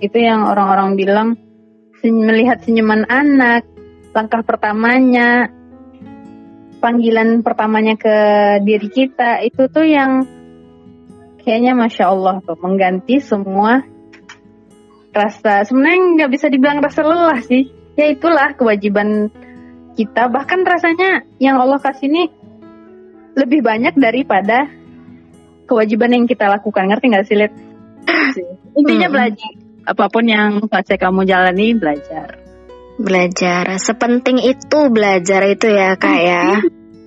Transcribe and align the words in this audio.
itu 0.00 0.18
yang 0.20 0.44
orang-orang 0.44 0.96
bilang 0.96 1.28
melihat 2.06 2.62
senyuman 2.62 3.08
anak, 3.10 3.66
langkah 4.14 4.46
pertamanya, 4.46 5.50
panggilan 6.78 7.42
pertamanya 7.42 7.98
ke 7.98 8.16
diri 8.62 8.88
kita 8.92 9.42
itu 9.42 9.66
tuh 9.66 9.86
yang 9.88 10.22
kayaknya 11.42 11.74
masya 11.74 12.12
Allah 12.12 12.38
tuh 12.46 12.54
mengganti 12.62 13.18
semua 13.18 13.82
rasa 15.10 15.64
sebenarnya 15.64 15.98
nggak 16.20 16.30
bisa 16.30 16.46
dibilang 16.52 16.78
rasa 16.84 17.00
lelah 17.02 17.40
sih 17.42 17.72
ya 17.96 18.12
itulah 18.12 18.52
kewajiban 18.54 19.32
kita 19.96 20.28
bahkan 20.28 20.60
rasanya 20.62 21.24
yang 21.40 21.56
Allah 21.56 21.80
kasih 21.80 22.12
ini 22.12 22.28
lebih 23.34 23.64
banyak 23.64 23.96
daripada 23.96 24.68
kewajiban 25.64 26.12
yang 26.12 26.24
kita 26.28 26.46
lakukan 26.46 26.86
ngerti 26.86 27.06
nggak 27.08 27.26
sih 27.26 27.36
Lid? 27.36 27.52
intinya 28.76 29.08
hmm. 29.08 29.14
belajar 29.16 29.52
apa 29.86 30.04
pun 30.10 30.24
yang 30.26 30.66
fase 30.66 30.98
kamu 30.98 31.22
jalani 31.24 31.78
belajar. 31.78 32.42
Belajar. 32.98 33.78
Sepenting 33.78 34.42
itu 34.42 34.78
belajar 34.90 35.40
itu 35.46 35.66
ya 35.70 35.94
kak 35.94 36.18
ya. 36.18 36.60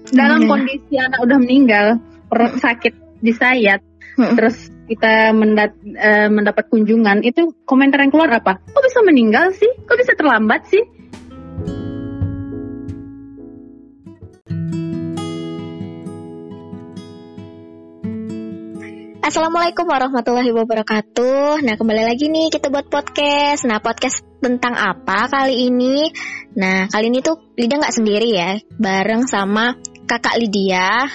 Dalam 0.09 0.45
hmm. 0.45 0.49
kondisi 0.49 0.95
anak 0.95 1.19
udah 1.21 1.37
meninggal 1.37 1.85
sakit 2.33 3.19
di 3.19 3.35
sayat 3.35 3.83
hmm. 4.15 4.37
terus 4.39 4.71
kita 4.89 5.35
mendat, 5.37 5.77
uh, 6.01 6.33
mendapat 6.33 6.65
kunjungan 6.71 7.21
itu 7.21 7.53
komentar 7.67 8.01
yang 8.01 8.09
keluar 8.09 8.31
apa? 8.33 8.57
Kok 8.57 8.83
bisa 8.85 8.99
meninggal 9.05 9.53
sih? 9.53 9.69
Kok 9.85 9.97
bisa 9.99 10.17
terlambat 10.17 10.65
sih 10.71 10.81
Assalamualaikum 19.29 19.85
warahmatullahi 19.85 20.49
wabarakatuh. 20.49 21.61
Nah, 21.61 21.77
kembali 21.77 22.01
lagi 22.01 22.33
nih 22.33 22.49
kita 22.49 22.73
buat 22.73 22.89
podcast. 22.89 23.61
Nah, 23.69 23.77
podcast 23.77 24.25
tentang 24.41 24.73
apa 24.73 25.29
kali 25.29 25.69
ini? 25.69 26.09
Nah, 26.57 26.89
kali 26.89 27.13
ini 27.13 27.21
tuh 27.21 27.37
Lydia 27.53 27.77
nggak 27.77 27.93
sendiri 27.93 28.25
ya, 28.33 28.57
bareng 28.81 29.29
sama 29.29 29.77
kakak 30.09 30.33
Lydia 30.41 31.05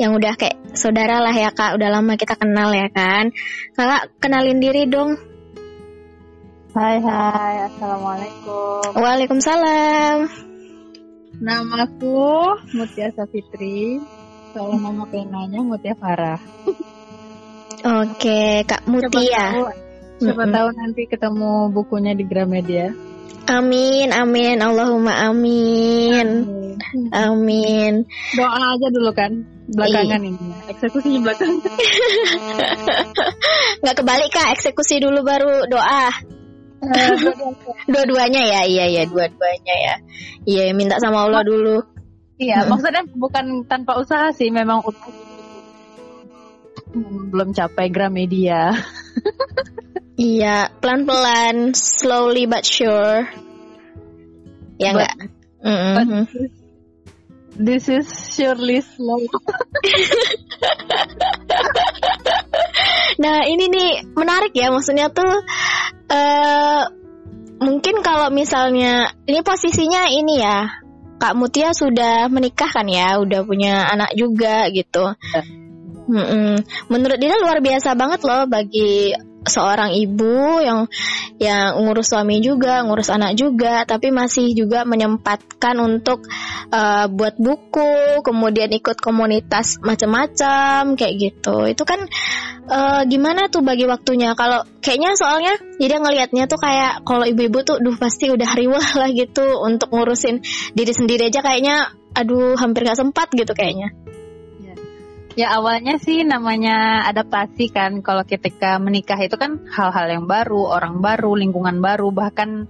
yang 0.00 0.16
udah 0.16 0.32
kayak 0.40 0.56
saudara 0.80 1.20
lah 1.20 1.36
ya 1.36 1.52
kak. 1.52 1.76
Udah 1.76 1.92
lama 1.92 2.16
kita 2.16 2.40
kenal 2.40 2.72
ya 2.72 2.88
kan. 2.88 3.36
Kakak 3.76 4.16
kenalin 4.16 4.64
diri 4.64 4.88
dong. 4.88 5.20
Hai 6.72 7.04
hai, 7.04 7.68
assalamualaikum. 7.68 8.96
Waalaikumsalam. 8.96 10.24
Namaku 11.44 12.32
Mutia 12.72 13.12
Safitri. 13.12 14.00
Kalau 14.56 14.72
mau 14.80 15.04
nanya 15.04 15.60
Mutia 15.60 15.92
Farah. 16.00 16.40
Oke, 17.78 18.66
Kak 18.66 18.82
Mutia. 18.90 19.14
Siapa, 19.14 19.54
tahu, 19.54 19.64
siapa 20.18 20.42
mm 20.42 20.48
-hmm. 20.48 20.56
tahu 20.56 20.68
nanti 20.74 21.02
ketemu 21.06 21.52
bukunya 21.70 22.12
di 22.14 22.24
Gramedia. 22.26 22.90
Amin, 23.48 24.12
amin, 24.12 24.60
Allahumma 24.60 25.24
amin. 25.24 26.44
Amin. 26.44 26.76
amin. 27.16 27.92
Doa 28.36 28.76
aja 28.76 28.92
dulu 28.92 29.08
kan, 29.16 29.32
belakangan 29.72 30.20
Iyi. 30.20 30.36
ini. 30.36 30.48
Eksekusinya 30.68 31.20
belakangan. 31.24 31.64
Gak 33.88 33.96
kebalik 33.96 34.30
kak, 34.36 34.52
eksekusi 34.52 35.00
dulu 35.00 35.24
baru 35.24 35.64
doa. 35.64 36.12
Uh, 36.78 37.16
dua-duanya 37.90 38.42
ya, 38.44 38.60
iya 38.68 38.84
iya 38.84 39.02
dua-duanya 39.08 39.74
ya. 39.80 39.94
Iya 40.44 40.76
minta 40.76 41.00
sama 41.00 41.24
Allah 41.24 41.40
dulu. 41.40 41.80
Iya, 42.38 42.70
maksudnya 42.70 43.02
bukan 43.18 43.66
tanpa 43.66 43.98
usaha 43.98 44.30
sih, 44.30 44.52
memang 44.52 44.84
belum 47.32 47.54
capai 47.54 47.88
Gramedia. 47.90 48.74
iya, 50.18 50.70
pelan-pelan, 50.82 51.74
slowly 51.74 52.46
but 52.46 52.64
sure. 52.66 53.26
Ya 54.78 54.94
enggak? 54.94 55.14
Mm 55.58 55.78
-hmm. 56.06 56.22
This 57.58 57.90
is 57.90 58.06
surely 58.06 58.78
slow. 58.86 59.18
nah, 63.22 63.42
ini 63.50 63.66
nih 63.66 64.14
menarik 64.14 64.54
ya, 64.54 64.70
maksudnya 64.70 65.10
tuh 65.10 65.42
uh, 66.06 66.82
mungkin 67.58 68.06
kalau 68.06 68.30
misalnya 68.30 69.10
ini 69.26 69.42
posisinya 69.42 70.06
ini 70.06 70.38
ya, 70.38 70.70
Kak 71.18 71.34
Mutia 71.34 71.74
sudah 71.74 72.30
menikah 72.30 72.70
kan 72.70 72.86
ya, 72.86 73.18
udah 73.18 73.42
punya 73.42 73.90
anak 73.90 74.14
juga 74.14 74.70
gitu. 74.70 75.18
Ya. 75.18 75.42
Mm-mm. 76.08 76.64
Menurut 76.88 77.20
dia 77.20 77.36
luar 77.36 77.60
biasa 77.60 77.92
banget 77.92 78.24
loh 78.24 78.48
bagi 78.48 79.12
seorang 79.48 79.96
ibu 79.96 80.60
yang 80.60 80.88
yang 81.40 81.78
ngurus 81.78 82.10
suami 82.12 82.42
juga, 82.44 82.84
ngurus 82.84 83.08
anak 83.12 83.38
juga, 83.38 83.86
tapi 83.88 84.10
masih 84.12 84.52
juga 84.52 84.82
menyempatkan 84.84 85.78
untuk 85.78 86.26
uh, 86.72 87.06
buat 87.08 87.38
buku, 87.38 88.20
kemudian 88.24 88.68
ikut 88.74 88.98
komunitas 88.98 89.78
macam-macam 89.80 90.98
kayak 90.98 91.14
gitu. 91.16 91.64
Itu 91.70 91.84
kan 91.86 92.02
uh, 92.68 93.02
gimana 93.08 93.48
tuh 93.48 93.64
bagi 93.64 93.86
waktunya? 93.86 94.36
Kalau 94.36 94.66
kayaknya 94.84 95.16
soalnya 95.16 95.54
jadi 95.80 96.02
ngelihatnya 96.02 96.44
tuh 96.50 96.58
kayak 96.60 97.06
kalau 97.06 97.24
ibu-ibu 97.24 97.62
tuh, 97.64 97.76
duh 97.80 97.96
pasti 97.96 98.28
udah 98.28 98.50
riwah 98.52 98.88
lah 98.98 99.08
gitu 99.12 99.44
untuk 99.64 99.92
ngurusin 99.94 100.42
diri 100.74 100.92
sendiri 100.92 101.30
aja 101.30 101.40
kayaknya, 101.40 101.94
aduh 102.12 102.58
hampir 102.58 102.84
gak 102.84 102.98
sempat 102.98 103.30
gitu 103.32 103.54
kayaknya. 103.54 103.94
Ya 105.38 105.54
awalnya 105.54 106.02
sih 106.02 106.26
namanya 106.26 107.06
adaptasi 107.06 107.70
kan. 107.70 108.02
Kalau 108.02 108.26
ketika 108.26 108.74
menikah 108.82 109.22
itu 109.22 109.38
kan 109.38 109.62
hal-hal 109.70 110.10
yang 110.10 110.26
baru, 110.26 110.66
orang 110.66 110.98
baru, 110.98 111.38
lingkungan 111.38 111.78
baru, 111.78 112.10
bahkan 112.10 112.66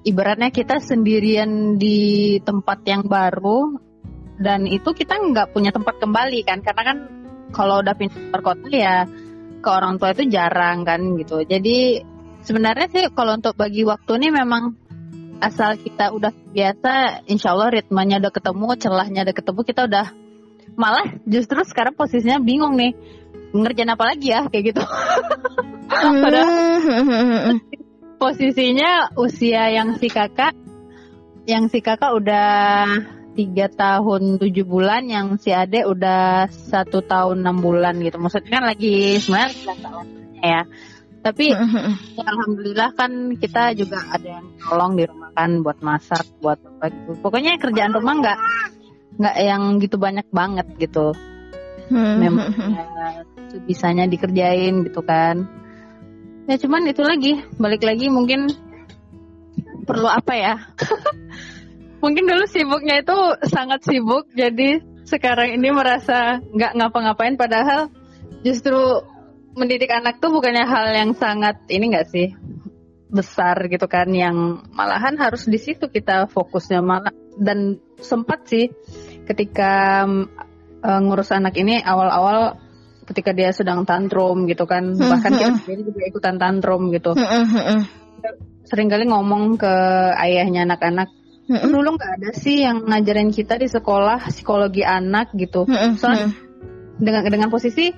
ibaratnya 0.00 0.48
kita 0.48 0.80
sendirian 0.80 1.76
di 1.76 2.40
tempat 2.40 2.88
yang 2.88 3.04
baru. 3.04 3.76
Dan 4.40 4.64
itu 4.64 4.96
kita 4.96 5.20
nggak 5.20 5.52
punya 5.52 5.76
tempat 5.76 6.00
kembali 6.00 6.40
kan. 6.48 6.64
Karena 6.64 6.82
kan 6.88 6.98
kalau 7.52 7.84
udah 7.84 7.92
pindah 7.92 8.40
kota 8.40 8.72
ya 8.72 9.04
ke 9.60 9.68
orang 9.68 10.00
tua 10.00 10.16
itu 10.16 10.24
jarang 10.32 10.88
kan 10.88 11.20
gitu. 11.20 11.44
Jadi 11.44 12.00
sebenarnya 12.40 12.88
sih 12.88 13.04
kalau 13.12 13.36
untuk 13.36 13.52
bagi 13.60 13.84
waktu 13.84 14.16
ini 14.24 14.28
memang 14.32 14.72
asal 15.44 15.76
kita 15.76 16.16
udah 16.16 16.32
biasa, 16.32 17.28
insya 17.28 17.52
Allah 17.52 17.76
ritmenya 17.76 18.24
udah 18.24 18.32
ketemu, 18.32 18.66
celahnya 18.80 19.20
udah 19.28 19.36
ketemu, 19.36 19.60
kita 19.68 19.82
udah 19.84 20.06
malah 20.80 21.04
justru 21.28 21.60
sekarang 21.68 21.92
posisinya 21.92 22.40
bingung 22.40 22.80
nih. 22.80 22.96
Ngerjain 23.52 23.92
apa 23.92 24.04
lagi 24.08 24.32
ya? 24.32 24.48
Kayak 24.48 24.64
gitu. 24.72 24.82
Padahal 26.24 26.56
posisinya 28.16 29.12
usia 29.20 29.68
yang 29.68 30.00
si 30.00 30.08
kakak 30.08 30.56
yang 31.44 31.68
si 31.68 31.84
kakak 31.84 32.16
udah 32.16 32.86
tiga 33.34 33.66
tahun 33.72 34.36
tujuh 34.36 34.66
bulan 34.68 35.08
yang 35.08 35.40
si 35.40 35.54
adek 35.54 35.88
udah 35.88 36.48
satu 36.50 37.04
tahun 37.04 37.44
enam 37.44 37.60
bulan 37.60 38.00
gitu. 38.00 38.16
Maksudnya 38.16 38.60
kan 38.60 38.64
lagi 38.64 39.20
sebenarnya 39.20 39.74
ya. 40.40 40.62
Tapi 41.20 41.52
ya, 41.52 41.60
alhamdulillah 42.16 42.96
kan 42.96 43.36
kita 43.36 43.76
juga 43.76 44.00
ada 44.08 44.40
yang 44.40 44.46
tolong 44.56 44.96
di 44.96 45.04
rumah 45.04 45.28
kan 45.36 45.60
buat 45.60 45.84
masak 45.84 46.24
buat 46.40 46.56
apa 46.56 46.88
gitu. 46.88 47.12
Pokoknya 47.20 47.60
kerjaan 47.60 47.92
rumah 47.92 48.14
nggak 48.24 48.38
nggak 49.20 49.36
yang 49.36 49.62
gitu 49.84 50.00
banyak 50.00 50.24
banget 50.32 50.66
gitu. 50.80 51.12
Hmm. 51.90 52.22
memang 52.22 52.54
ya, 53.50 53.58
bisanya 53.66 54.06
dikerjain 54.06 54.86
gitu 54.86 55.02
kan. 55.04 55.44
Ya 56.48 56.56
cuman 56.56 56.86
itu 56.88 57.02
lagi 57.02 57.42
balik 57.60 57.84
lagi 57.84 58.08
mungkin 58.08 58.48
perlu 59.84 60.08
apa 60.08 60.32
ya? 60.34 60.54
Mungkin 62.00 62.24
dulu 62.24 62.48
sibuknya 62.48 63.04
itu 63.04 63.18
sangat 63.44 63.84
sibuk 63.84 64.32
jadi 64.32 64.80
sekarang 65.04 65.52
ini 65.60 65.68
merasa 65.68 66.40
nggak 66.40 66.80
ngapa-ngapain 66.80 67.36
padahal 67.36 67.92
justru 68.40 69.04
mendidik 69.52 69.92
anak 69.92 70.16
tuh 70.16 70.32
bukannya 70.32 70.64
hal 70.64 70.96
yang 70.96 71.12
sangat 71.12 71.60
ini 71.68 71.92
nggak 71.92 72.08
sih 72.08 72.32
besar 73.10 73.66
gitu 73.66 73.90
kan 73.90 74.08
yang 74.14 74.64
malahan 74.72 75.18
harus 75.18 75.44
di 75.44 75.58
situ 75.58 75.90
kita 75.90 76.30
fokusnya. 76.30 76.80
Malah 76.80 77.12
dan 77.36 77.82
sempat 78.00 78.46
sih 78.48 78.70
ketika 79.30 80.02
uh, 80.82 81.00
ngurus 81.06 81.30
anak 81.30 81.54
ini 81.54 81.78
awal-awal 81.78 82.58
ketika 83.06 83.30
dia 83.30 83.54
sedang 83.54 83.86
tantrum 83.86 84.50
gitu 84.50 84.66
kan. 84.66 84.98
Hmm, 84.98 85.06
bahkan 85.06 85.30
kita 85.38 85.50
hmm. 85.54 85.58
sendiri 85.62 85.82
juga 85.86 86.02
ikutan 86.10 86.36
tantrum 86.42 86.90
gitu. 86.90 87.14
Hmm, 87.14 87.86
sering 88.66 88.90
kali 88.90 89.06
ngomong 89.06 89.58
ke 89.58 89.74
ayahnya 90.18 90.66
anak-anak 90.66 91.10
dulu 91.50 91.98
nggak 91.98 92.22
ada 92.22 92.30
sih 92.30 92.62
yang 92.62 92.86
ngajarin 92.86 93.34
kita 93.34 93.58
di 93.58 93.66
sekolah 93.66 94.22
psikologi 94.30 94.86
anak 94.86 95.34
gitu. 95.34 95.66
Soalnya 95.98 96.30
dengan 97.00 97.26
dengan 97.26 97.48
posisi 97.50 97.90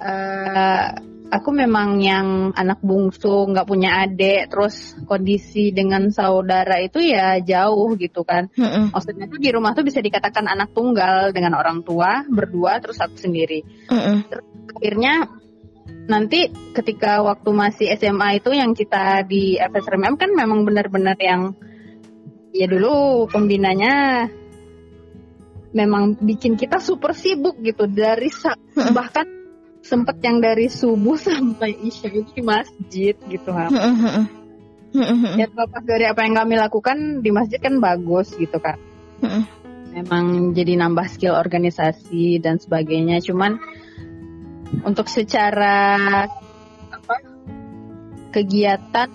uh, 0.00 0.88
aku 1.34 1.50
memang 1.50 1.98
yang 1.98 2.54
anak 2.54 2.78
bungsu 2.78 3.50
nggak 3.50 3.66
punya 3.66 4.06
adik 4.06 4.46
terus 4.46 4.94
kondisi 5.02 5.74
dengan 5.74 6.14
saudara 6.14 6.78
itu 6.78 7.02
ya 7.02 7.42
jauh 7.42 7.98
gitu 7.98 8.22
kan 8.22 8.46
mm-hmm. 8.54 8.94
maksudnya 8.94 9.26
tuh 9.26 9.40
di 9.42 9.50
rumah 9.50 9.74
tuh 9.74 9.82
bisa 9.82 9.98
dikatakan 9.98 10.46
anak 10.46 10.70
tunggal 10.70 11.34
dengan 11.34 11.58
orang 11.58 11.82
tua 11.82 12.22
berdua 12.30 12.78
terus 12.78 13.02
aku 13.02 13.18
sendiri 13.18 13.66
mm-hmm. 13.90 14.16
terus 14.30 14.46
akhirnya 14.78 15.14
nanti 16.06 16.54
ketika 16.72 17.20
waktu 17.26 17.50
masih 17.50 17.86
SMA 17.98 18.38
itu 18.38 18.54
yang 18.54 18.72
kita 18.72 19.26
di 19.26 19.58
FSRMM 19.58 20.14
kan 20.14 20.30
memang 20.30 20.62
benar-benar 20.62 21.18
yang 21.18 21.56
ya 22.54 22.70
dulu 22.70 23.26
pembinanya 23.26 24.28
memang 25.74 26.14
bikin 26.22 26.54
kita 26.54 26.78
super 26.78 27.12
sibuk 27.12 27.58
gitu 27.58 27.90
dari 27.90 28.30
bahkan 28.96 29.43
sempet 29.84 30.16
yang 30.24 30.40
dari 30.40 30.72
subuh 30.72 31.20
sampai 31.28 31.76
isya 31.84 32.08
itu 32.08 32.30
di 32.32 32.42
masjid 32.42 33.14
gitu 33.28 33.50
ha. 33.52 33.68
ya 35.36 35.46
terlepas 35.50 35.82
dari 35.84 36.08
apa 36.08 36.24
yang 36.24 36.34
kami 36.40 36.54
lakukan 36.56 37.20
di 37.20 37.30
masjid 37.30 37.60
kan 37.60 37.76
bagus 37.78 38.32
gitu 38.34 38.56
kan 38.56 38.80
memang 39.94 40.50
jadi 40.50 40.74
nambah 40.74 41.06
skill 41.06 41.38
organisasi 41.38 42.42
dan 42.42 42.58
sebagainya. 42.58 43.22
Cuman 43.22 43.62
untuk 44.82 45.06
secara 45.06 46.26
apa 46.90 47.16
kegiatan 48.34 49.08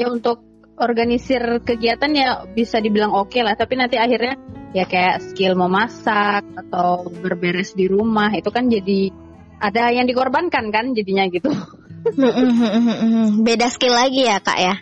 ya 0.00 0.08
untuk 0.08 0.40
organisir 0.80 1.60
kegiatan 1.60 2.08
ya 2.16 2.48
bisa 2.48 2.80
dibilang 2.80 3.12
oke 3.12 3.36
okay 3.36 3.44
lah. 3.44 3.52
Tapi 3.52 3.76
nanti 3.76 4.00
akhirnya 4.00 4.40
ya 4.72 4.88
kayak 4.88 5.20
skill 5.20 5.52
memasak 5.52 6.48
atau 6.56 7.04
berberes 7.20 7.76
di 7.76 7.84
rumah 7.84 8.32
itu 8.32 8.48
kan 8.48 8.72
jadi 8.72 9.12
ada 9.60 9.92
yang 9.92 10.08
dikorbankan 10.08 10.72
kan 10.72 10.96
jadinya 10.96 11.28
gitu 11.28 11.52
beda 13.46 13.68
skill 13.68 13.92
lagi 13.92 14.24
ya 14.24 14.40
kak 14.40 14.58
ya 14.58 14.74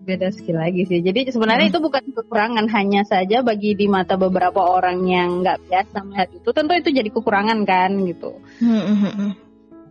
beda 0.00 0.32
skill 0.32 0.58
lagi 0.58 0.86
sih 0.86 1.02
jadi 1.04 1.28
sebenarnya 1.30 1.70
hmm. 1.70 1.72
itu 1.76 1.78
bukan 1.82 2.04
kekurangan 2.14 2.66
hanya 2.72 3.02
saja 3.04 3.44
bagi 3.44 3.76
di 3.76 3.86
mata 3.86 4.16
beberapa 4.16 4.58
orang 4.58 5.04
yang 5.06 5.44
nggak 5.44 5.70
biasa 5.70 5.96
melihat 6.06 6.28
itu 6.34 6.48
tentu 6.50 6.72
itu 6.74 6.90
jadi 6.90 7.10
kekurangan 7.12 7.58
kan 7.68 7.90
gitu 8.08 8.38
hmm. 8.62 9.34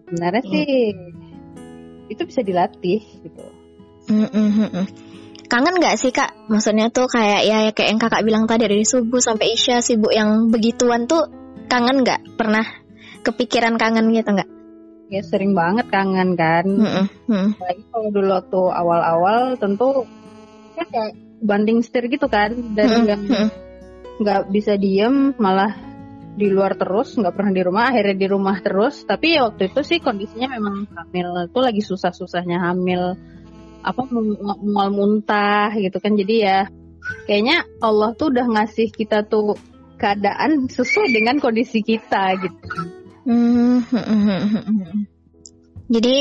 sebenarnya 0.09 0.41
hmm. 0.43 0.51
sih 0.51 0.67
itu 2.09 2.21
bisa 2.25 2.41
dilatih 2.41 2.99
gitu 2.99 3.45
hmm. 4.09 4.87
kangen 5.45 5.75
nggak 5.77 5.95
sih 5.95 6.09
kak 6.09 6.33
maksudnya 6.49 6.89
tuh 6.89 7.05
kayak 7.05 7.41
ya 7.45 7.57
kayak 7.71 7.89
yang 7.93 8.01
kakak 8.01 8.25
bilang 8.25 8.43
tadi 8.49 8.65
dari 8.65 8.83
subuh 8.83 9.21
sampai 9.21 9.53
isya 9.53 9.79
sibuk 9.85 10.11
yang 10.11 10.49
begituan 10.49 11.05
tuh 11.05 11.29
kangen 11.69 12.01
nggak 12.01 12.33
pernah 12.33 12.65
kepikiran 13.25 13.75
kangen 13.75 14.11
gitu 14.15 14.31
nggak 14.35 14.49
ya 15.09 15.21
sering 15.25 15.57
banget 15.57 15.89
kangen 15.89 16.37
kan. 16.37 16.65
Mm-hmm. 16.69 17.57
kalau 17.89 18.09
dulu 18.13 18.37
tuh 18.47 18.69
awal-awal 18.69 19.57
tentu 19.57 20.05
kan 20.77 20.87
kayak 20.87 21.11
banding 21.41 21.81
setir 21.81 22.05
gitu 22.07 22.29
kan 22.29 22.53
dan 22.77 22.87
nggak 23.03 23.19
mm-hmm. 23.25 23.49
nggak 24.21 24.41
bisa 24.53 24.77
diem 24.77 25.33
malah 25.41 25.73
di 26.39 26.47
luar 26.47 26.77
terus 26.77 27.17
nggak 27.19 27.35
pernah 27.35 27.51
di 27.51 27.61
rumah 27.65 27.91
akhirnya 27.91 28.15
di 28.15 28.27
rumah 28.29 28.57
terus 28.63 29.03
tapi 29.03 29.35
ya 29.35 29.49
waktu 29.49 29.73
itu 29.73 29.81
sih 29.83 29.99
kondisinya 29.99 30.55
memang 30.55 30.87
hamil 30.87 31.51
itu 31.51 31.59
lagi 31.59 31.81
susah-susahnya 31.83 32.63
hamil 32.63 33.17
apa 33.83 34.01
mual 34.61 34.89
muntah 34.93 35.73
gitu 35.75 35.99
kan 35.99 36.15
jadi 36.15 36.35
ya 36.39 36.59
kayaknya 37.27 37.65
Allah 37.83 38.15
tuh 38.15 38.31
udah 38.31 38.45
ngasih 38.55 38.91
kita 38.93 39.27
tuh 39.27 39.57
keadaan 39.99 40.71
sesuai 40.71 41.11
dengan 41.11 41.43
kondisi 41.43 41.83
kita 41.83 42.39
gitu 42.39 42.98
Hmm. 43.25 43.83
Jadi 45.89 46.15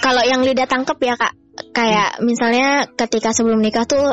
kalau 0.00 0.22
yang 0.24 0.42
lidah 0.42 0.68
tangkep 0.68 0.98
ya 1.00 1.14
kak, 1.16 1.32
kayak 1.72 2.20
misalnya 2.24 2.88
ketika 2.96 3.32
sebelum 3.32 3.60
nikah 3.60 3.84
tuh 3.88 4.12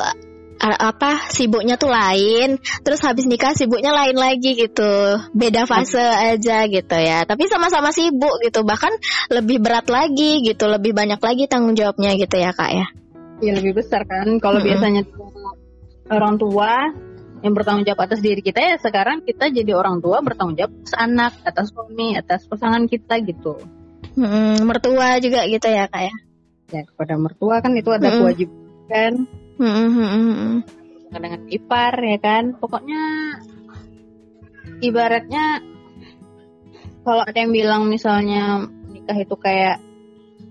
apa 0.64 1.28
sibuknya 1.28 1.75
tuh 1.75 1.92
lain, 1.92 2.56
terus 2.88 3.04
habis 3.04 3.28
nikah 3.28 3.52
sibuknya 3.52 3.92
lain 3.92 4.16
lagi 4.16 4.56
gitu, 4.56 5.20
beda 5.36 5.68
fase 5.68 6.00
aja 6.00 6.64
gitu 6.72 6.96
ya. 6.96 7.28
Tapi 7.28 7.52
sama-sama 7.52 7.92
sibuk 7.92 8.40
gitu, 8.40 8.64
bahkan 8.64 8.92
lebih 9.28 9.60
berat 9.60 9.92
lagi 9.92 10.40
gitu, 10.40 10.72
lebih 10.72 10.96
banyak 10.96 11.20
lagi 11.20 11.52
tanggung 11.52 11.75
jawabnya 11.75 12.16
gitu 12.16 12.40
ya 12.40 12.56
kak 12.56 12.72
ya. 12.72 12.88
Iya 13.44 13.60
lebih 13.60 13.84
besar 13.84 14.08
kan, 14.08 14.40
kalau 14.40 14.60
mm 14.60 14.64
-hmm. 14.64 14.70
biasanya 14.72 15.02
orang 16.16 16.36
tua 16.40 16.72
yang 17.44 17.51
bertanggung 17.51 17.84
jawab 17.84 18.07
atas 18.07 18.24
diri 18.24 18.40
kita 18.40 18.63
ya 18.63 18.75
sekarang 18.80 19.28
kita 19.28 19.51
jadi 19.51 19.75
orang 19.75 20.00
tua 20.00 20.24
bertanggung 20.24 20.56
jawab 20.56 20.72
atas 20.80 20.95
anak, 20.95 21.34
atas 21.44 21.75
suami, 21.75 22.16
atas 22.16 22.48
pasangan 22.48 22.88
kita 22.88 23.19
gitu. 23.28 23.60
Hmm, 24.16 24.63
mertua 24.63 25.19
juga 25.19 25.44
gitu 25.51 25.68
ya 25.68 25.92
kak 25.92 26.04
ya? 26.07 26.16
Ya 26.72 26.81
kepada 26.88 27.19
mertua 27.19 27.60
kan 27.60 27.75
itu 27.75 27.92
ada 27.92 28.07
hmm. 28.07 28.18
kewajiban. 28.24 29.13
Hmm, 29.60 29.90
hmm, 29.92 29.92
hmm. 29.92 30.56
Dengan 31.13 31.42
ipar 31.51 31.94
ya 32.00 32.18
kan, 32.24 32.44
pokoknya 32.57 33.01
ibaratnya 34.80 35.62
kalau 37.04 37.28
ada 37.28 37.38
yang 37.38 37.51
bilang 37.51 37.92
misalnya 37.92 38.63
nikah 38.88 39.19
itu 39.19 39.36
kayak 39.36 39.84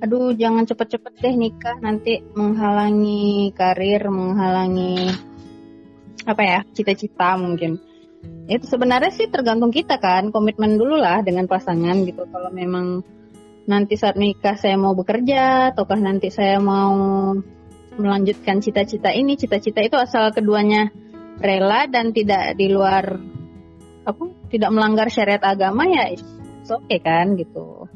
aduh 0.05 0.35
jangan 0.37 0.69
cepet-cepet 0.69 1.13
deh 1.23 1.35
nikah 1.39 1.79
nanti 1.81 2.21
menghalangi 2.37 3.55
karir 3.55 4.03
menghalangi 4.11 5.15
apa 6.27 6.43
ya 6.43 6.59
cita-cita 6.73 7.35
mungkin. 7.39 7.79
Itu 8.47 8.67
sebenarnya 8.71 9.11
sih 9.11 9.27
tergantung 9.31 9.75
kita 9.75 9.99
kan 9.99 10.31
komitmen 10.31 10.79
dulu 10.79 10.99
lah 10.99 11.23
dengan 11.27 11.51
pasangan 11.51 12.07
gitu. 12.07 12.27
Kalau 12.31 12.51
memang 12.55 13.03
nanti 13.67 13.95
saat 13.95 14.19
nikah 14.19 14.59
saya 14.59 14.75
mau 14.75 14.95
bekerja 14.95 15.75
ataukah 15.75 15.99
nanti 15.99 16.31
saya 16.31 16.59
mau 16.59 17.35
melanjutkan 17.99 18.59
cita-cita 18.59 19.13
ini 19.13 19.37
cita-cita 19.37 19.85
itu 19.85 19.97
asal 20.01 20.33
keduanya 20.33 20.91
rela 21.39 21.87
dan 21.87 22.11
tidak 22.11 22.57
di 22.57 22.73
luar 22.73 23.21
apa 24.03 24.23
tidak 24.51 24.71
melanggar 24.75 25.07
syariat 25.13 25.43
agama 25.45 25.87
ya 25.87 26.11
oke 26.67 26.89
okay 26.89 26.99
kan 26.99 27.39
gitu. 27.39 27.87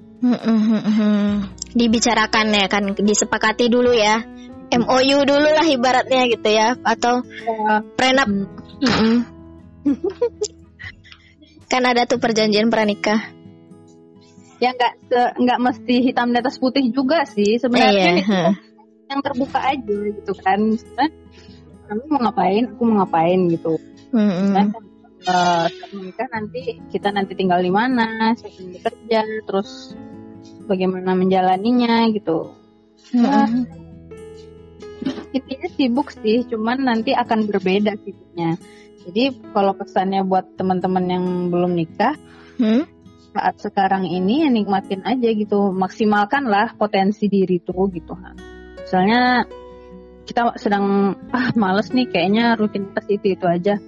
Dibicarakan 1.76 2.46
ya 2.56 2.66
kan 2.72 2.84
disepakati 2.96 3.68
dulu 3.68 3.92
ya 3.92 4.22
MOU 4.66 5.18
dulu 5.22 5.48
lah 5.54 5.66
ibaratnya 5.66 6.26
gitu 6.26 6.48
ya 6.50 6.74
atau 6.82 7.22
ya. 7.22 7.82
prenup. 7.94 8.30
Mm 8.82 9.16
kan 11.66 11.82
ada 11.82 12.06
tuh 12.06 12.22
perjanjian 12.22 12.70
pranikah. 12.70 13.34
Ya 14.62 14.70
nggak 14.72 14.94
nggak 15.38 15.58
mesti 15.62 15.94
hitam 16.10 16.30
di 16.30 16.38
atas 16.38 16.62
putih 16.62 16.94
juga 16.94 17.26
sih 17.26 17.58
sebenarnya 17.58 18.22
iya, 18.22 18.54
yang 19.10 19.20
terbuka 19.22 19.60
aja 19.60 19.96
gitu 20.14 20.32
kan. 20.38 20.78
kamu 21.86 22.02
mau 22.10 22.18
ngapain, 22.26 22.66
aku 22.66 22.82
mau 22.82 23.02
ngapain 23.02 23.46
gitu. 23.46 23.78
Mm 24.10 24.26
-hmm. 24.26 24.50
Kan, 24.58 24.66
uh, 25.30 25.66
menikah 25.94 26.26
nanti 26.34 26.82
kita 26.90 27.14
nanti 27.14 27.38
tinggal 27.38 27.62
di 27.62 27.70
mana, 27.70 28.34
siapa 28.34 28.58
yang 28.58 28.70
bekerja, 28.74 29.20
terus 29.46 29.94
bagaimana 30.66 31.14
menjalaninya 31.14 32.10
gitu. 32.10 32.50
Mm 33.14 33.22
-hmm 33.22 33.85
intinya 35.32 35.68
sibuk 35.74 36.08
sih, 36.12 36.46
cuman 36.46 36.86
nanti 36.86 37.14
akan 37.14 37.48
berbeda 37.48 37.96
sibuknya. 38.02 38.60
Jadi 39.06 39.38
kalau 39.54 39.72
pesannya 39.78 40.26
buat 40.26 40.58
teman-teman 40.58 41.04
yang 41.06 41.24
belum 41.48 41.78
nikah, 41.78 42.18
hmm? 42.58 42.82
saat 43.30 43.54
sekarang 43.62 44.08
ini 44.08 44.42
ya 44.42 44.48
nikmatin 44.50 45.06
aja 45.06 45.28
gitu, 45.30 45.70
maksimalkanlah 45.70 46.74
potensi 46.74 47.30
diri 47.30 47.62
tuh 47.62 47.86
gitu. 47.94 48.18
Misalnya 48.82 49.46
kita 50.26 50.58
sedang 50.58 51.14
ah 51.30 51.54
males 51.54 51.94
nih 51.94 52.10
kayaknya 52.10 52.58
rutinitas 52.58 53.06
itu 53.06 53.38
itu 53.38 53.46
aja. 53.46 53.78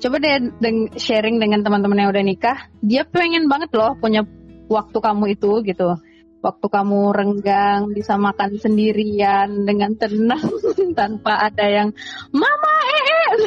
Coba 0.00 0.16
deh 0.16 0.50
sharing 0.96 1.38
dengan 1.38 1.62
teman-teman 1.62 2.02
yang 2.02 2.10
udah 2.10 2.24
nikah, 2.24 2.58
dia 2.82 3.06
pengen 3.06 3.46
banget 3.46 3.70
loh 3.76 3.94
punya 4.00 4.26
waktu 4.66 4.98
kamu 4.98 5.24
itu 5.38 5.60
gitu 5.62 5.98
waktu 6.40 6.72
kamu 6.72 7.12
renggang 7.12 7.92
bisa 7.92 8.16
makan 8.16 8.56
sendirian 8.56 9.68
dengan 9.68 9.92
tenang 9.96 10.40
tanpa 10.98 11.52
ada 11.52 11.68
yang 11.68 11.92
mama 12.32 12.74
eh, 12.88 13.04
eh. 13.12 13.28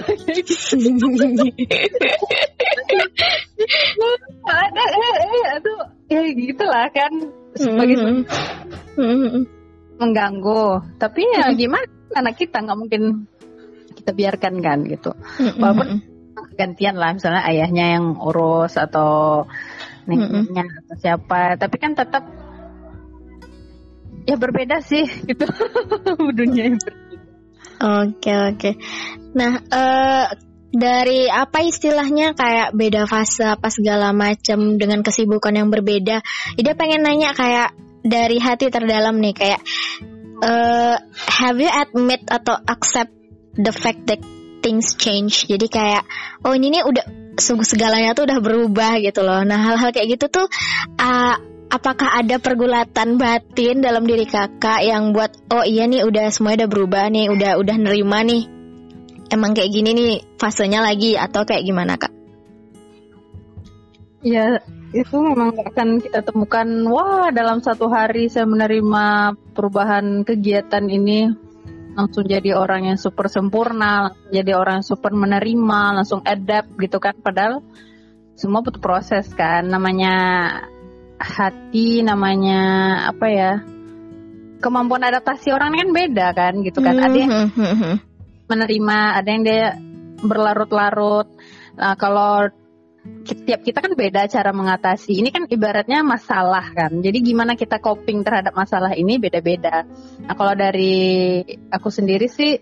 ada 4.46 4.84
eh 4.84 5.16
eh 5.26 5.44
aduh 5.58 5.82
ya 6.10 6.22
gitulah 6.38 6.88
kan 6.94 7.12
sebagai 7.58 7.98
mm-hmm. 7.98 9.42
mengganggu 9.98 10.86
tapi 11.02 11.26
ya 11.26 11.50
mm-hmm. 11.50 11.58
gimana 11.58 11.90
anak 12.14 12.38
kita 12.38 12.62
nggak 12.62 12.78
mungkin 12.78 13.26
kita 13.98 14.14
biarkan 14.14 14.62
kan 14.62 14.86
gitu 14.86 15.18
mm-hmm. 15.18 15.58
walaupun 15.58 16.06
gantian 16.54 17.02
lah 17.02 17.18
misalnya 17.18 17.42
ayahnya 17.50 17.98
yang 17.98 18.14
urus 18.22 18.78
atau 18.78 19.42
neneknya 20.06 20.70
atau 20.86 20.96
siapa 21.00 21.56
tapi 21.58 21.82
kan 21.82 21.98
tetap 21.98 22.43
ya 24.24 24.36
berbeda 24.40 24.80
sih 24.84 25.04
gitu 25.06 25.46
dunia 26.40 26.72
yang 26.72 26.78
berbeda. 26.80 27.04
Oke 27.84 28.32
oke. 28.32 28.72
Nah 29.36 29.60
uh, 29.60 30.26
dari 30.74 31.30
apa 31.30 31.62
istilahnya 31.62 32.34
kayak 32.34 32.74
beda 32.74 33.06
fase 33.06 33.46
apa 33.46 33.70
segala 33.70 34.16
macam 34.16 34.80
dengan 34.80 35.06
kesibukan 35.06 35.54
yang 35.54 35.70
berbeda. 35.70 36.24
Ida 36.58 36.74
pengen 36.74 37.06
nanya 37.06 37.36
kayak 37.36 37.76
dari 38.02 38.40
hati 38.40 38.72
terdalam 38.72 39.20
nih 39.20 39.36
kayak 39.36 39.62
uh, 40.42 40.98
have 41.28 41.60
you 41.60 41.70
admit 41.70 42.26
atau 42.26 42.58
accept 42.66 43.12
the 43.60 43.76
fact 43.76 44.08
that 44.10 44.24
things 44.64 44.96
change. 44.96 45.46
Jadi 45.46 45.68
kayak 45.68 46.08
oh 46.48 46.56
ini 46.56 46.80
nih 46.80 46.84
udah 46.88 47.06
segalanya 47.42 48.16
tuh 48.16 48.26
udah 48.26 48.40
berubah 48.40 48.98
gitu 49.04 49.22
loh. 49.22 49.44
Nah 49.44 49.60
hal-hal 49.60 49.92
kayak 49.94 50.18
gitu 50.18 50.26
tuh 50.32 50.48
uh, 50.98 51.36
apakah 51.74 52.22
ada 52.22 52.38
pergulatan 52.38 53.18
batin 53.18 53.82
dalam 53.82 54.06
diri 54.06 54.30
kakak 54.30 54.86
yang 54.86 55.10
buat 55.10 55.34
oh 55.50 55.66
iya 55.66 55.90
nih 55.90 56.06
udah 56.06 56.30
semuanya 56.30 56.64
udah 56.64 56.70
berubah 56.70 57.06
nih 57.10 57.34
udah 57.34 57.52
udah 57.58 57.76
nerima 57.82 58.22
nih 58.22 58.46
emang 59.34 59.58
kayak 59.58 59.74
gini 59.74 59.90
nih 59.98 60.14
fasenya 60.38 60.86
lagi 60.86 61.18
atau 61.18 61.42
kayak 61.42 61.66
gimana 61.66 61.98
kak? 61.98 62.14
Ya 64.22 64.62
itu 64.94 65.18
memang 65.18 65.58
akan 65.58 65.98
kita 65.98 66.22
temukan 66.22 66.70
wah 66.86 67.34
dalam 67.34 67.66
satu 67.66 67.90
hari 67.90 68.30
saya 68.30 68.46
menerima 68.46 69.34
perubahan 69.58 70.22
kegiatan 70.22 70.86
ini 70.86 71.34
langsung 71.98 72.26
jadi 72.26 72.58
orang 72.58 72.90
yang 72.90 72.98
super 72.98 73.30
sempurna, 73.30 74.18
jadi 74.34 74.58
orang 74.58 74.82
yang 74.82 74.88
super 74.88 75.14
menerima, 75.14 76.02
langsung 76.02 76.26
adapt 76.26 76.74
gitu 76.82 76.98
kan 76.98 77.14
padahal 77.22 77.62
semua 78.34 78.66
butuh 78.66 78.82
proses 78.82 79.30
kan 79.34 79.66
namanya 79.70 80.14
hati 81.24 82.04
namanya 82.04 82.62
apa 83.08 83.28
ya 83.32 83.54
kemampuan 84.60 85.08
adaptasi 85.08 85.56
orang 85.56 85.76
kan 85.76 85.90
beda 85.92 86.28
kan 86.36 86.54
gitu 86.64 86.80
kan. 86.84 86.96
Ada 87.00 87.18
yang 87.18 87.32
hmm, 87.32 87.50
hmm, 87.56 87.76
hmm, 87.80 87.96
menerima 88.52 88.98
ada 89.20 89.30
yang 89.32 89.44
dia 89.44 89.66
berlarut-larut. 90.24 91.28
Nah 91.80 91.96
kalau 92.00 92.48
setiap 93.28 93.60
kita 93.60 93.84
kan 93.84 93.92
beda 93.96 94.32
cara 94.32 94.56
mengatasi. 94.56 95.20
Ini 95.20 95.30
kan 95.32 95.44
ibaratnya 95.52 96.00
masalah 96.04 96.72
kan. 96.72 97.04
Jadi 97.04 97.20
gimana 97.20 97.60
kita 97.60 97.84
coping 97.84 98.24
terhadap 98.24 98.56
masalah 98.56 98.96
ini 98.96 99.20
beda-beda. 99.20 99.84
Nah 100.24 100.34
kalau 100.36 100.56
dari 100.56 101.44
aku 101.68 101.92
sendiri 101.92 102.32
sih 102.32 102.56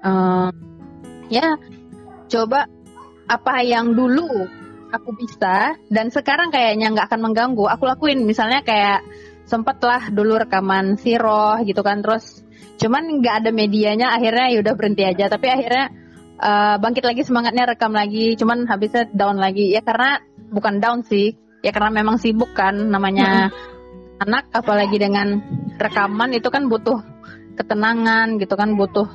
um, 0.00 0.52
ya 1.28 1.60
coba 2.28 2.64
apa 3.28 3.60
yang 3.60 3.92
dulu 3.92 4.48
aku 4.88 5.14
bisa 5.16 5.76
dan 5.92 6.08
sekarang 6.08 6.48
kayaknya 6.48 6.92
nggak 6.92 7.12
akan 7.12 7.20
mengganggu. 7.30 7.64
Aku 7.68 7.84
lakuin 7.84 8.24
misalnya 8.24 8.64
kayak 8.64 9.04
sempet 9.48 9.80
lah 9.80 10.12
dulu 10.12 10.36
rekaman 10.36 11.00
siroh 11.00 11.60
gitu 11.64 11.80
kan 11.80 12.04
terus 12.04 12.44
cuman 12.78 13.20
nggak 13.24 13.34
ada 13.44 13.50
medianya 13.50 14.12
akhirnya 14.12 14.52
ya 14.52 14.58
udah 14.64 14.74
berhenti 14.74 15.02
aja. 15.04 15.28
Tapi 15.28 15.46
akhirnya 15.48 15.84
uh, 16.40 16.76
bangkit 16.80 17.04
lagi 17.04 17.22
semangatnya 17.24 17.64
rekam 17.68 17.92
lagi 17.92 18.36
cuman 18.36 18.64
habisnya 18.68 19.08
down 19.12 19.36
lagi. 19.36 19.72
Ya 19.72 19.84
karena 19.84 20.20
bukan 20.52 20.80
down 20.80 21.04
sih 21.04 21.36
ya 21.60 21.70
karena 21.74 21.90
memang 22.02 22.16
sibuk 22.22 22.54
kan 22.54 22.74
namanya 22.74 23.50
hmm. 23.50 24.24
anak 24.24 24.44
apalagi 24.54 24.96
dengan 24.96 25.42
rekaman 25.76 26.34
itu 26.34 26.48
kan 26.48 26.70
butuh 26.70 27.02
ketenangan 27.58 28.38
gitu 28.38 28.54
kan 28.54 28.78
butuh 28.78 29.10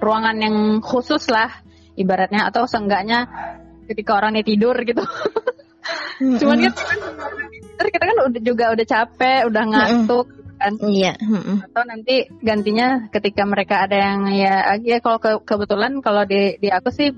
ruangan 0.00 0.36
yang 0.40 0.56
khusus 0.80 1.28
lah 1.28 1.52
ibaratnya 1.94 2.48
atau 2.48 2.64
seenggaknya 2.64 3.28
ketika 3.86 4.18
orangnya 4.18 4.44
tidur 4.46 4.76
gitu. 4.82 5.02
Mm-hmm. 5.02 6.38
Cuman 6.38 6.58
kan 7.78 7.86
kita 7.90 8.04
kan 8.06 8.18
udah 8.30 8.42
juga 8.42 8.64
udah 8.70 8.86
capek, 8.86 9.40
udah 9.50 9.62
ngantuk 9.66 10.26
mm-hmm. 10.30 10.58
kan. 10.60 10.72
Iya. 10.78 11.12
Mm-hmm. 11.18 11.56
Atau 11.66 11.82
nanti 11.82 12.14
gantinya 12.38 12.88
ketika 13.10 13.42
mereka 13.42 13.82
ada 13.82 13.96
yang 13.98 14.30
ya 14.30 14.78
ya 14.78 14.98
kalau 15.02 15.18
ke, 15.18 15.42
kebetulan 15.42 15.98
kalau 15.98 16.22
di 16.22 16.56
di 16.62 16.68
aku 16.70 16.94
sih 16.94 17.10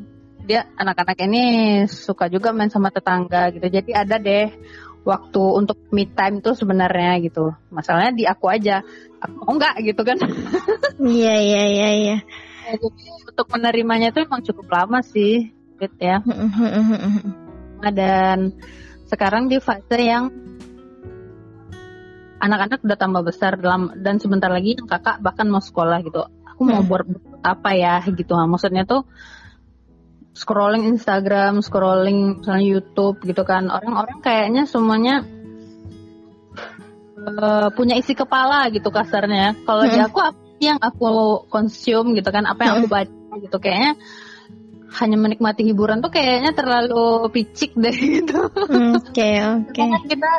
dia 0.45 0.69
anak-anak 0.77 1.19
ini 1.25 1.45
suka 1.89 2.29
juga 2.29 2.53
main 2.53 2.73
sama 2.73 2.89
tetangga 2.89 3.53
gitu. 3.53 3.69
Jadi 3.69 3.91
ada 3.93 4.17
deh 4.21 4.53
waktu 5.05 5.43
untuk 5.53 5.77
me 5.93 6.09
time 6.09 6.41
tuh 6.41 6.57
sebenarnya 6.57 7.21
gitu. 7.21 7.53
Masalahnya 7.69 8.13
di 8.17 8.25
aku 8.25 8.49
aja. 8.49 8.81
Aku 9.21 9.33
mau 9.45 9.57
enggak 9.57 9.77
gitu 9.85 10.01
kan. 10.01 10.17
Iya 11.01 11.35
iya 11.41 11.63
iya 11.69 11.89
iya. 11.93 12.17
Jadi 12.65 13.05
untuk 13.29 13.47
menerimanya 13.53 14.09
itu 14.09 14.25
emang 14.25 14.41
cukup 14.41 14.73
lama 14.73 15.05
sih 15.05 15.53
gitu 15.81 15.99
ya. 16.01 16.19
Dan 17.85 18.55
sekarang 19.09 19.53
di 19.53 19.61
fase 19.61 19.99
yang 20.01 20.33
anak-anak 22.41 22.85
udah 22.85 22.99
tambah 22.99 23.23
besar 23.25 23.57
dalam 23.57 23.93
dan 24.01 24.21
sebentar 24.21 24.53
lagi 24.53 24.77
yang 24.77 24.89
kakak 24.89 25.21
bahkan 25.25 25.49
mau 25.49 25.65
sekolah 25.65 26.05
gitu. 26.05 26.25
Aku 26.55 26.61
mau 26.65 26.85
hmm. 26.85 26.89
buat 26.89 27.07
apa 27.41 27.71
ya 27.73 28.05
gitu. 28.05 28.37
Maksudnya 28.37 28.85
tuh 28.85 29.09
scrolling 30.35 30.85
Instagram, 30.91 31.63
scrolling 31.65 32.45
misalnya 32.45 32.65
YouTube 32.65 33.23
gitu 33.25 33.43
kan. 33.47 33.71
Orang-orang 33.73 34.19
kayaknya 34.21 34.69
semuanya 34.69 35.25
uh, 37.19 37.69
punya 37.73 37.97
isi 37.97 38.13
kepala 38.13 38.69
gitu 38.75 38.93
kasarnya. 38.93 39.57
Kalau 39.65 39.85
di 39.89 39.99
aku 39.99 40.19
apa 40.21 40.41
yang 40.61 40.79
aku 40.79 41.45
consume 41.49 42.19
gitu 42.19 42.29
kan, 42.29 42.45
apa 42.45 42.61
yang 42.67 42.75
aku 42.83 42.89
baca 42.91 43.35
gitu 43.41 43.57
kayaknya 43.59 43.99
hanya 44.95 45.17
menikmati 45.19 45.67
hiburan 45.67 45.99
tuh 45.99 46.15
kayaknya 46.15 46.55
terlalu 46.55 47.27
picik 47.35 47.75
deh 47.75 47.95
gitu. 47.95 48.47
Oke 49.01 49.31
oke. 49.43 49.75
Okay. 49.75 49.91
kita 50.07 50.31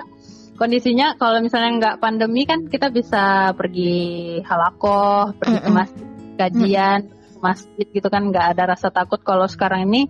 kondisinya 0.56 1.20
kalau 1.20 1.44
misalnya 1.44 1.72
nggak 1.80 1.96
pandemi 2.00 2.48
kan 2.48 2.72
kita 2.72 2.88
bisa 2.90 3.52
pergi 3.52 4.40
halakoh, 4.48 5.36
pergi 5.36 5.56
mm 5.56 5.60
-mm. 5.60 5.68
ke 5.68 5.72
masjid, 5.76 6.08
kajian, 6.40 7.00
mm. 7.04 7.40
masjid 7.44 7.88
gitu 7.92 8.08
kan 8.08 8.24
nggak 8.32 8.56
ada 8.56 8.64
rasa 8.76 8.88
takut. 8.90 9.20
Kalau 9.20 9.46
sekarang 9.52 9.92
ini 9.92 10.08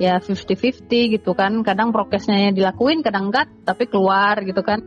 ya 0.00 0.16
50-50 0.20 0.88
gitu 1.20 1.36
kan. 1.36 1.60
Kadang 1.60 1.92
prokesnya 1.92 2.56
dilakuin, 2.56 3.04
kadang 3.04 3.28
enggak, 3.28 3.52
tapi 3.68 3.84
keluar 3.84 4.40
gitu 4.44 4.64
kan. 4.64 4.80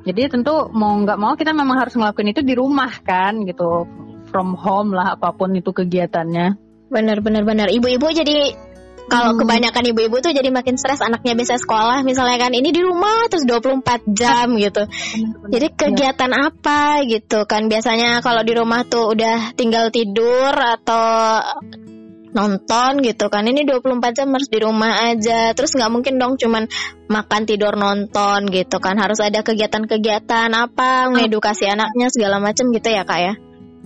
Jadi 0.00 0.32
tentu 0.32 0.70
mau 0.72 0.96
nggak 0.96 1.18
mau 1.20 1.34
kita 1.36 1.52
memang 1.52 1.76
harus 1.76 1.92
ngelakuin 1.98 2.32
itu 2.32 2.40
di 2.40 2.54
rumah 2.56 2.88
kan 3.04 3.44
gitu, 3.44 3.84
from 4.30 4.56
home 4.56 4.96
lah 4.96 5.18
apa 5.18 5.34
pun 5.34 5.52
itu 5.52 5.74
kegiatannya. 5.74 6.69
Bener 6.90 7.22
bener 7.22 7.42
bener. 7.46 7.70
Ibu-ibu 7.70 8.06
jadi 8.10 8.52
kalau 9.10 9.34
hmm. 9.34 9.40
kebanyakan 9.42 9.84
ibu-ibu 9.90 10.16
tuh 10.22 10.30
jadi 10.30 10.54
makin 10.54 10.78
stres 10.78 11.02
anaknya 11.02 11.34
bisa 11.34 11.58
sekolah 11.58 12.06
misalnya 12.06 12.38
kan 12.38 12.54
ini 12.54 12.70
di 12.70 12.78
rumah 12.78 13.26
terus 13.26 13.42
24 13.42 14.06
jam 14.14 14.54
gitu. 14.54 14.86
Jadi 15.50 15.66
kegiatan 15.74 16.30
ya. 16.30 16.50
apa 16.50 17.02
gitu 17.06 17.42
kan 17.50 17.66
biasanya 17.66 18.22
kalau 18.22 18.46
di 18.46 18.54
rumah 18.54 18.86
tuh 18.86 19.10
udah 19.10 19.54
tinggal 19.58 19.90
tidur 19.90 20.54
atau 20.54 21.42
nonton 22.30 23.02
gitu 23.02 23.26
kan 23.26 23.42
ini 23.42 23.66
24 23.66 24.14
jam 24.14 24.30
harus 24.30 24.46
di 24.46 24.58
rumah 24.62 25.10
aja 25.10 25.50
terus 25.50 25.74
nggak 25.74 25.90
mungkin 25.90 26.14
dong 26.22 26.38
cuman 26.38 26.70
makan 27.10 27.42
tidur 27.42 27.74
nonton 27.74 28.46
gitu 28.54 28.78
kan 28.78 28.94
harus 29.02 29.18
ada 29.18 29.42
kegiatan-kegiatan 29.42 30.46
apa 30.54 31.10
mengedukasi 31.10 31.66
anaknya 31.66 32.06
segala 32.06 32.38
macam 32.38 32.70
gitu 32.70 32.86
ya 32.86 33.02
kak 33.02 33.18
ya 33.18 33.34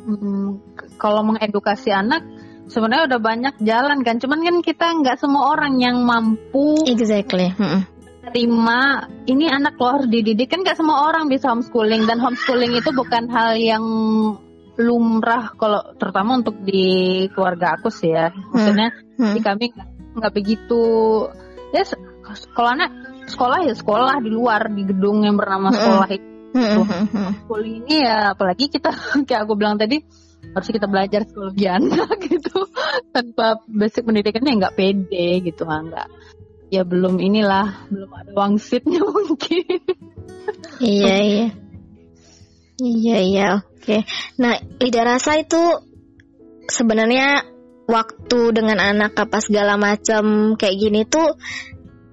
hmm, 0.05 0.61
kalau 1.01 1.25
mengedukasi 1.25 1.89
anak 1.89 2.21
sebenarnya 2.69 3.11
udah 3.13 3.21
banyak 3.21 3.55
jalan 3.61 4.01
kan 4.03 4.17
cuman 4.21 4.41
kan 4.41 4.57
kita 4.65 4.87
nggak 5.05 5.17
semua 5.21 5.53
orang 5.53 5.77
yang 5.81 6.01
mampu 6.03 6.81
exactly 6.89 7.53
terima 8.35 9.07
ini 9.29 9.47
anak 9.47 9.77
lo 9.79 10.01
harus 10.01 10.09
dididik. 10.11 10.51
Kan 10.51 10.65
nggak 10.65 10.75
semua 10.75 11.07
orang 11.07 11.29
bisa 11.29 11.53
homeschooling 11.53 12.09
dan 12.09 12.19
homeschooling 12.19 12.75
itu 12.75 12.91
bukan 12.91 13.29
hal 13.29 13.55
yang 13.55 13.85
lumrah 14.75 15.55
kalau 15.55 15.95
terutama 15.95 16.43
untuk 16.43 16.59
di 16.67 17.29
keluarga 17.31 17.79
aku 17.79 17.95
sih 17.95 18.11
ya. 18.11 18.33
Maksudnya 18.33 18.91
hmm. 19.23 19.35
di 19.37 19.41
kami 19.45 19.65
nggak 20.19 20.33
begitu. 20.35 20.83
Ya 21.71 21.87
kalau 22.57 22.75
anak 22.75 22.91
sekolah 23.29 23.59
ya 23.71 23.75
sekolah 23.79 24.19
di 24.19 24.31
luar 24.35 24.73
di 24.73 24.83
gedung 24.83 25.23
yang 25.23 25.39
bernama 25.39 25.71
sekolah 25.71 26.09
itu. 26.11 26.33
Hmm. 26.55 27.35
schooling 27.51 27.83
ini 27.83 28.07
ya 28.07 28.31
apalagi 28.31 28.71
kita 28.71 28.95
kayak 29.27 29.43
aku 29.43 29.59
bilang 29.59 29.75
tadi 29.75 30.07
harus 30.53 30.69
kita 30.69 30.87
belajar 30.91 31.25
psikologi 31.25 31.67
anak 31.79 32.19
gitu 32.29 32.69
tanpa 33.15 33.63
basic 33.71 34.05
pendidikannya 34.05 34.61
nggak 34.61 34.77
pede 34.77 35.41
gitu 35.41 35.65
nggak 35.65 36.09
ya 36.73 36.83
belum 36.83 37.23
inilah 37.23 37.87
belum 37.89 38.11
ada 38.11 38.31
wangsitnya 38.35 39.01
mungkin 39.15 39.81
iya 40.83 41.17
iya 41.23 41.47
iya 42.83 43.19
iya 43.23 43.47
oke 43.63 43.81
okay. 43.81 44.01
nah 44.37 44.59
lidah 44.83 45.05
rasa 45.07 45.39
itu 45.39 45.63
sebenarnya 46.67 47.45
waktu 47.85 48.41
dengan 48.57 48.81
anak 48.81 49.13
apa 49.15 49.45
segala 49.45 49.77
macam 49.77 50.57
kayak 50.57 50.77
gini 50.81 51.01
tuh 51.05 51.37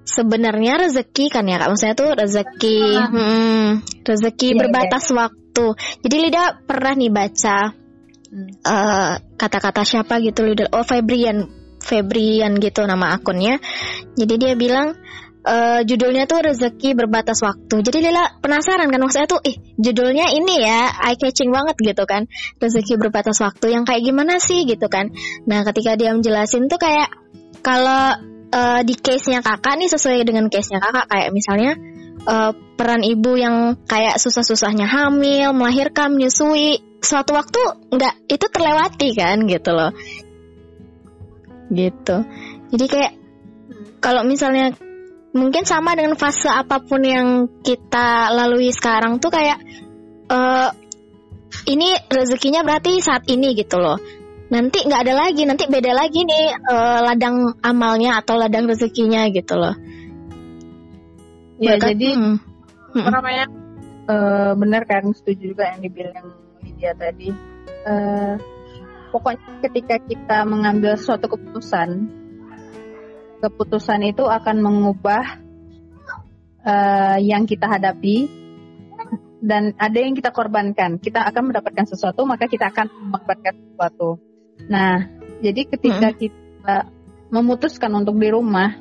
sebenarnya 0.04 0.86
rezeki 0.86 1.32
kan 1.32 1.48
ya 1.48 1.56
kak 1.56 1.68
maksudnya 1.72 1.96
tuh 1.96 2.10
rezeki 2.12 2.80
ah. 3.00 3.08
hmm, 3.08 3.66
rezeki 4.04 4.48
yeah, 4.52 4.58
berbatas 4.60 5.04
yeah. 5.08 5.16
waktu 5.24 5.66
jadi 6.04 6.16
Lida 6.20 6.44
pernah 6.68 6.92
nih 6.92 7.10
baca 7.12 7.58
eh, 8.40 9.12
kata-kata 9.36 9.84
siapa 9.84 10.18
gitu 10.24 10.48
leader 10.48 10.72
oh 10.72 10.84
Febrian 10.84 11.46
Febrian 11.82 12.56
gitu 12.56 12.86
nama 12.88 13.14
akunnya 13.14 13.60
jadi 14.16 14.34
dia 14.40 14.52
bilang 14.56 14.96
uh, 15.46 15.80
judulnya 15.82 16.24
tuh 16.30 16.42
rezeki 16.42 16.94
berbatas 16.94 17.42
waktu. 17.42 17.82
Jadi 17.82 17.98
Lila 18.10 18.38
penasaran 18.38 18.88
kan 18.88 19.00
maksudnya 19.02 19.28
tuh, 19.28 19.40
ih 19.42 19.58
judulnya 19.78 20.30
ini 20.34 20.62
ya 20.62 20.90
eye 21.10 21.18
catching 21.18 21.50
banget 21.50 21.76
gitu 21.82 22.04
kan, 22.06 22.30
rezeki 22.62 22.98
berbatas 22.98 23.38
waktu 23.42 23.74
yang 23.74 23.82
kayak 23.82 24.02
gimana 24.02 24.38
sih 24.38 24.64
gitu 24.66 24.86
kan. 24.86 25.10
Nah 25.46 25.66
ketika 25.66 25.98
dia 25.98 26.14
menjelasin 26.14 26.70
tuh 26.70 26.78
kayak 26.78 27.10
kalau 27.62 28.18
uh, 28.50 28.80
di 28.82 28.94
case-nya 28.98 29.42
kakak 29.42 29.78
nih 29.78 29.90
sesuai 29.90 30.22
dengan 30.26 30.46
case-nya 30.50 30.82
kakak 30.82 31.06
kayak 31.10 31.28
misalnya 31.30 31.78
uh, 32.26 32.50
peran 32.74 33.02
ibu 33.06 33.38
yang 33.38 33.78
kayak 33.86 34.18
susah-susahnya 34.18 34.86
hamil, 34.86 35.54
melahirkan, 35.54 36.14
menyusui, 36.14 36.82
suatu 37.02 37.34
waktu 37.34 37.60
nggak 37.90 38.14
itu 38.30 38.46
terlewati 38.46 39.08
kan 39.18 39.42
gitu 39.50 39.70
loh. 39.74 39.90
Gitu. 41.68 42.16
Jadi 42.72 42.86
kayak 42.86 43.12
kalau 43.98 44.22
misalnya 44.22 44.72
mungkin 45.34 45.66
sama 45.66 45.98
dengan 45.98 46.14
fase 46.14 46.46
apa 46.46 46.78
pun 46.80 47.02
yang 47.02 47.28
kita 47.60 48.30
lalui 48.30 48.70
sekarang 48.70 49.18
tuh 49.18 49.34
kayak 49.34 49.58
uh, 50.30 50.70
ini 51.66 51.96
rezekinya 52.08 52.62
berarti 52.62 53.02
saat 53.02 53.26
ini 53.26 53.52
gitu 53.58 53.82
loh. 53.82 53.98
Nanti 54.52 54.84
nggak 54.84 55.02
ada 55.08 55.14
lagi 55.26 55.42
nanti 55.48 55.64
beda 55.66 55.92
lagi 55.96 56.22
nih 56.22 56.54
uh, 56.54 57.00
ladang 57.08 57.56
amalnya 57.64 58.20
atau 58.22 58.38
ladang 58.38 58.68
rezekinya 58.68 59.26
gitu 59.32 59.58
loh. 59.58 59.74
Ya 61.62 61.78
Bahkan, 61.78 61.88
jadi 61.94 62.08
hmm, 62.14 62.36
hmm. 62.94 63.10
namanya? 63.10 63.46
Uh, 64.02 64.52
benar 64.58 64.82
kan 64.82 65.14
setuju 65.14 65.54
juga 65.54 65.70
yang 65.72 65.80
dibilang 65.86 66.41
Lydia 66.82 66.98
tadi 66.98 67.30
uh, 67.86 68.34
pokoknya 69.14 69.62
ketika 69.70 70.02
kita 70.02 70.42
mengambil 70.42 70.98
suatu 70.98 71.30
keputusan, 71.30 72.10
keputusan 73.38 74.02
itu 74.02 74.26
akan 74.26 74.56
mengubah 74.58 75.38
uh, 76.66 77.22
yang 77.22 77.46
kita 77.46 77.70
hadapi 77.70 78.26
dan 79.38 79.78
ada 79.78 79.94
yang 79.94 80.18
kita 80.18 80.34
korbankan. 80.34 80.98
Kita 80.98 81.22
akan 81.22 81.54
mendapatkan 81.54 81.86
sesuatu, 81.86 82.26
maka 82.26 82.50
kita 82.50 82.74
akan 82.74 82.90
mendapatkan 83.14 83.54
sesuatu. 83.62 84.18
Nah, 84.66 85.06
jadi 85.38 85.70
ketika 85.70 86.10
hmm. 86.10 86.18
kita 86.18 86.76
memutuskan 87.30 87.94
untuk 87.94 88.18
di 88.18 88.26
rumah, 88.26 88.74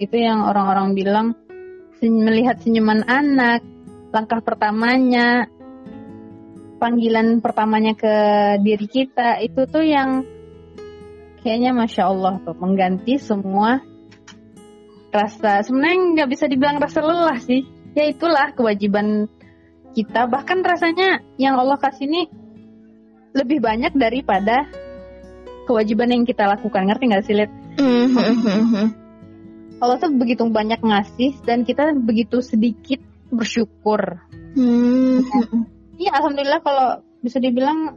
itu 0.00 0.16
yang 0.16 0.48
orang-orang 0.48 0.96
bilang 0.96 1.36
melihat 2.00 2.56
senyuman 2.64 3.04
anak, 3.04 3.60
langkah 4.16 4.40
pertamanya 4.40 5.44
panggilan 6.84 7.40
pertamanya 7.40 7.96
ke 7.96 8.14
diri 8.60 8.84
kita 8.84 9.40
itu 9.40 9.64
tuh 9.64 9.80
yang 9.80 10.20
kayaknya 11.40 11.72
masya 11.72 12.12
Allah 12.12 12.44
tuh 12.44 12.52
mengganti 12.60 13.16
semua 13.16 13.80
rasa 15.08 15.64
sebenarnya 15.64 15.96
nggak 16.12 16.28
bisa 16.28 16.44
dibilang 16.44 16.76
rasa 16.76 17.00
lelah 17.00 17.40
sih 17.40 17.64
ya 17.96 18.04
itulah 18.04 18.52
kewajiban 18.52 19.32
kita 19.96 20.28
bahkan 20.28 20.60
rasanya 20.60 21.24
yang 21.40 21.56
Allah 21.56 21.80
kasih 21.80 22.04
ini 22.04 22.28
lebih 23.32 23.64
banyak 23.64 23.96
daripada 23.96 24.68
kewajiban 25.64 26.12
yang 26.12 26.28
kita 26.28 26.44
lakukan 26.44 26.84
ngerti 26.84 27.04
nggak 27.08 27.24
sih 27.24 27.32
lihat 27.32 27.52
mm-hmm. 27.80 28.86
Allah 29.80 29.96
tuh 29.96 30.12
begitu 30.12 30.44
banyak 30.52 30.84
ngasih 30.84 31.32
dan 31.48 31.64
kita 31.64 31.96
begitu 31.96 32.44
sedikit 32.44 33.00
bersyukur 33.32 34.20
mm-hmm. 34.52 35.74
Iya, 35.98 36.10
alhamdulillah 36.18 36.60
kalau 36.64 36.88
bisa 37.22 37.38
dibilang 37.38 37.94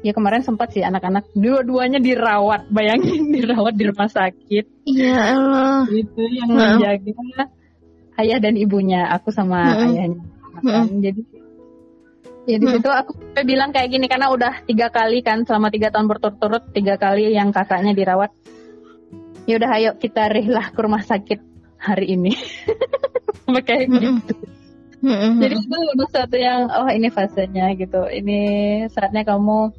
ya 0.00 0.16
kemarin 0.16 0.40
sempat 0.40 0.72
sih 0.72 0.80
anak-anak 0.80 1.28
dua-duanya 1.36 2.00
dirawat, 2.00 2.68
bayangin 2.72 3.30
dirawat 3.36 3.76
di 3.76 3.84
rumah 3.88 4.08
sakit. 4.08 4.64
Iya 4.88 5.16
Allah. 5.36 5.84
Itu 5.88 6.22
yang 6.24 6.48
nah. 6.52 6.76
menjaga 6.76 7.44
ayah 8.20 8.38
dan 8.40 8.54
ibunya, 8.56 9.08
aku 9.08 9.32
sama 9.32 9.60
hmm. 9.64 9.84
ayahnya. 9.92 10.22
Hmm. 10.60 11.00
Jadi 11.00 11.22
ya 12.48 12.56
di 12.56 12.66
situ 12.66 12.88
aku 12.88 13.12
bilang 13.44 13.70
kayak 13.70 13.88
gini 13.92 14.08
karena 14.08 14.32
udah 14.32 14.64
tiga 14.64 14.88
kali 14.88 15.20
kan 15.20 15.44
selama 15.44 15.68
tiga 15.68 15.92
tahun 15.92 16.08
berturut-turut 16.08 16.72
tiga 16.72 16.96
kali 16.96 17.32
yang 17.32 17.52
kakaknya 17.52 17.96
dirawat. 17.96 18.32
Ya 19.48 19.56
udah 19.56 19.70
ayo 19.80 19.90
kita 19.96 20.28
rihlah 20.28 20.72
ke 20.72 20.80
rumah 20.80 21.00
sakit 21.00 21.40
hari 21.80 22.16
ini. 22.16 22.36
kayak 23.66 23.88
gitu. 23.88 24.34
Mm-hmm. 25.00 25.32
Jadi 25.40 25.54
itu 25.64 25.78
udah 25.96 26.08
satu 26.12 26.36
yang 26.36 26.68
oh 26.68 26.88
ini 26.92 27.08
fasenya 27.08 27.72
gitu. 27.76 28.04
Ini 28.04 28.40
saatnya 28.92 29.24
kamu 29.24 29.72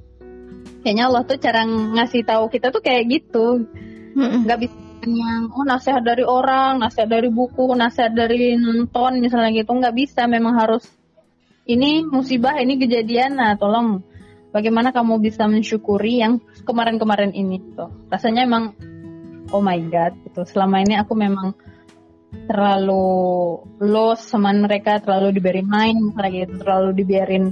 kayaknya 0.81 1.03
Allah 1.13 1.23
tuh 1.29 1.37
cara 1.37 1.61
ngasih 1.65 2.25
tahu 2.25 2.49
kita 2.49 2.73
tuh 2.73 2.81
kayak 2.81 3.05
gitu. 3.09 3.69
Mm-hmm. 4.17 4.49
Gak 4.49 4.59
bisa 4.65 4.77
yang 5.01 5.49
oh 5.49 5.65
nasihat 5.65 6.05
dari 6.05 6.21
orang, 6.21 6.77
nasihat 6.77 7.09
dari 7.09 7.29
buku, 7.33 7.73
nasihat 7.73 8.13
dari 8.13 8.53
nonton 8.57 9.17
misalnya 9.21 9.49
gitu 9.53 9.73
nggak 9.73 9.95
bisa. 9.97 10.29
Memang 10.29 10.57
harus 10.57 10.85
ini 11.65 12.05
musibah, 12.05 12.57
ini 12.61 12.77
kejadian. 12.77 13.37
Nah, 13.37 13.57
tolong 13.57 14.01
bagaimana 14.53 14.93
kamu 14.93 15.21
bisa 15.21 15.45
mensyukuri 15.49 16.21
yang 16.21 16.41
kemarin-kemarin 16.65 17.33
ini 17.33 17.61
tuh. 17.73 17.89
Rasanya 18.09 18.45
emang 18.45 18.73
oh 19.49 19.61
my 19.61 19.77
god 19.89 20.13
gitu. 20.25 20.45
Selama 20.45 20.81
ini 20.81 20.97
aku 20.97 21.13
memang 21.17 21.53
terlalu 22.47 23.07
los 23.83 24.19
sama 24.23 24.51
mereka 24.55 24.99
terlalu 25.03 25.39
diberi 25.39 25.63
main 25.63 26.15
lagi 26.15 26.47
gitu 26.47 26.59
terlalu 26.63 26.89
dibiarin 26.95 27.51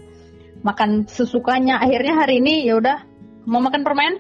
makan 0.63 1.07
sesukanya. 1.07 1.79
Akhirnya 1.79 2.19
hari 2.19 2.43
ini 2.43 2.67
ya 2.67 2.79
udah 2.79 2.97
mau 3.47 3.63
makan 3.63 3.83
permen? 3.83 4.19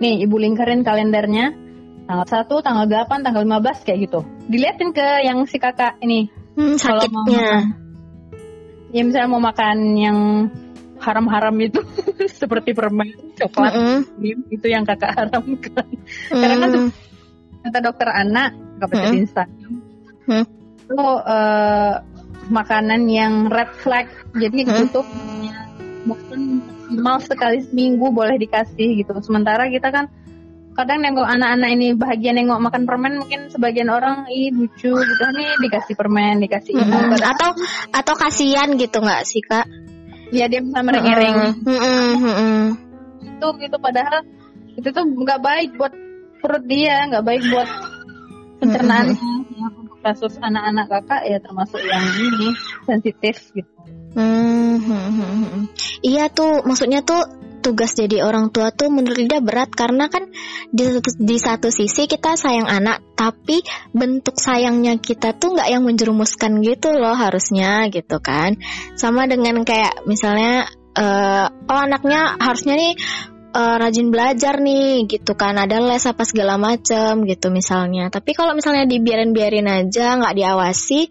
Nih 0.00 0.24
ibu 0.24 0.36
lingkarin 0.36 0.84
kalendernya. 0.84 1.68
Tanggal 2.08 2.24
1, 2.24 2.64
tanggal 2.64 2.86
8, 2.88 3.20
tanggal 3.20 3.44
15 3.44 3.84
kayak 3.84 3.98
gitu. 4.08 4.20
Diliatin 4.48 4.96
ke 4.96 5.28
yang 5.28 5.44
si 5.44 5.60
kakak 5.60 6.00
ini. 6.00 6.32
Hmm, 6.56 6.80
sakitnya 6.80 7.12
mau 7.12 7.28
makan, 7.28 7.62
ya 8.90 9.02
misalnya 9.04 9.28
mau 9.28 9.42
makan 9.44 9.76
yang 9.94 10.18
haram-haram 10.98 11.54
itu 11.62 11.80
seperti 12.40 12.74
permen 12.74 13.14
coklat 13.38 13.72
mm 13.76 13.84
-hmm. 14.18 14.38
itu 14.50 14.66
yang 14.66 14.82
kakak 14.82 15.14
haramkan. 15.20 15.86
Mm. 16.32 16.40
karena 16.42 16.56
kan 16.58 16.72
kata 17.62 17.78
dokter 17.78 18.08
anak 18.10 18.50
nggak 18.78 18.88
bisa 18.90 18.98
mm 18.98 19.06
-hmm. 19.06 19.22
Instagram 19.22 19.74
hmm. 20.28 20.44
itu 20.84 21.08
uh, 21.24 22.04
makanan 22.52 23.08
yang 23.08 23.48
red 23.48 23.72
flag. 23.80 24.06
Jadi 24.36 24.64
hmm. 24.64 24.68
ditutup 24.68 25.06
mungkin 26.04 26.60
maksimal 26.88 27.20
sekali 27.20 27.58
seminggu 27.68 28.08
boleh 28.08 28.40
dikasih 28.40 29.04
gitu. 29.04 29.12
Sementara 29.20 29.68
kita 29.68 29.92
kan 29.92 30.08
kadang 30.72 31.02
nengok 31.02 31.26
anak-anak 31.26 31.70
ini 31.74 31.86
bahagia 31.92 32.32
nengok 32.32 32.62
makan 32.62 32.86
permen 32.86 33.18
mungkin 33.18 33.50
sebagian 33.52 33.92
orang 33.92 34.24
ih 34.32 34.48
lucu 34.52 34.92
gitu. 34.96 35.24
Nih 35.36 35.52
dikasih 35.68 35.94
permen 35.98 36.40
dikasih 36.40 36.72
mm 36.76 36.84
-hmm. 36.88 37.20
atau 37.20 37.50
atau 37.92 38.14
kasihan 38.16 38.72
gitu 38.80 39.04
nggak 39.04 39.22
sih 39.28 39.44
kak? 39.44 39.68
Ya 40.32 40.48
dia 40.48 40.60
bisa 40.60 40.84
mereng-reng 40.84 41.56
mm 41.64 41.78
-hmm. 42.20 42.60
itu 43.24 43.48
gitu 43.64 43.76
padahal 43.80 44.20
itu 44.76 44.88
tuh 44.92 45.04
nggak 45.08 45.40
baik 45.40 45.70
buat 45.80 45.92
perut 46.44 46.64
dia 46.68 47.08
nggak 47.08 47.24
baik 47.24 47.42
buat 47.48 47.68
pencernaannya 48.60 49.16
mm 49.16 49.24
-hmm 49.24 49.87
kasus 50.08 50.40
anak-anak 50.40 50.88
kakak 50.88 51.22
ya 51.28 51.38
termasuk 51.44 51.80
yang 51.84 52.04
ini 52.16 52.48
sensitif 52.88 53.36
gitu. 53.52 53.72
Hmm, 54.16 54.80
hmm, 54.80 55.08
hmm, 55.12 55.36
hmm. 55.44 55.64
Iya 56.00 56.32
tuh, 56.32 56.64
maksudnya 56.64 57.04
tuh 57.04 57.28
tugas 57.60 57.92
jadi 57.92 58.24
orang 58.24 58.48
tua 58.48 58.72
tuh 58.72 58.88
menurut 58.88 59.28
dia 59.28 59.44
berat 59.44 59.68
karena 59.74 60.08
kan 60.08 60.30
di 60.72 60.88
satu, 60.88 61.10
di 61.20 61.36
satu 61.36 61.68
sisi 61.68 62.08
kita 62.08 62.38
sayang 62.38 62.64
anak 62.64 63.04
tapi 63.18 63.60
bentuk 63.92 64.38
sayangnya 64.40 64.96
kita 64.96 65.36
tuh 65.36 65.58
nggak 65.58 65.68
yang 65.68 65.82
menjerumuskan 65.84 66.62
gitu 66.64 66.94
loh 66.94 67.12
harusnya 67.12 67.90
gitu 67.92 68.22
kan 68.22 68.56
sama 68.94 69.26
dengan 69.26 69.66
kayak 69.66 70.06
misalnya 70.06 70.70
uh, 70.96 71.50
oh 71.50 71.80
anaknya 71.82 72.38
harusnya 72.40 72.78
nih 72.78 72.94
uh, 73.52 73.76
rajin 73.80 74.08
belajar 74.12 74.60
nih 74.60 75.08
gitu 75.08 75.32
kan. 75.38 75.56
Ada 75.56 75.80
les 75.80 76.04
apa 76.04 76.22
segala 76.24 76.60
macem 76.60 77.24
gitu 77.24 77.48
misalnya. 77.48 78.12
Tapi 78.12 78.34
kalau 78.36 78.52
misalnya 78.52 78.84
dibiarin-biarin 78.88 79.68
aja 79.68 80.18
nggak 80.18 80.36
diawasi 80.36 81.08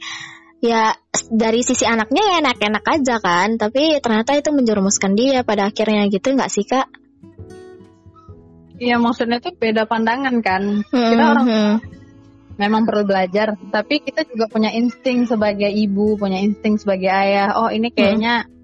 ya 0.57 0.93
dari 1.29 1.61
sisi 1.61 1.85
anaknya 1.85 2.23
ya 2.23 2.35
enak-enak 2.45 2.83
aja 2.85 3.15
kan. 3.21 3.57
Tapi 3.57 4.01
ternyata 4.03 4.37
itu 4.37 4.49
menjerumuskan 4.53 5.13
dia 5.17 5.41
pada 5.41 5.69
akhirnya 5.69 6.05
gitu 6.09 6.33
nggak 6.33 6.51
sih 6.51 6.65
kak? 6.67 6.87
Iya 8.77 9.01
maksudnya 9.01 9.41
tuh 9.41 9.57
beda 9.57 9.89
pandangan 9.89 10.37
kan. 10.45 10.85
Hmm, 10.93 11.09
kita 11.13 11.23
orang 11.33 11.47
hmm. 11.49 11.73
memang 12.61 12.85
perlu 12.85 13.05
belajar 13.09 13.57
tapi 13.73 14.01
kita 14.05 14.25
juga 14.29 14.45
punya 14.49 14.69
insting 14.73 15.25
sebagai 15.25 15.69
ibu 15.69 16.17
punya 16.17 16.37
insting 16.41 16.77
sebagai 16.77 17.09
ayah. 17.09 17.57
Oh 17.57 17.73
ini 17.73 17.89
kayaknya 17.89 18.45
hmm 18.45 18.56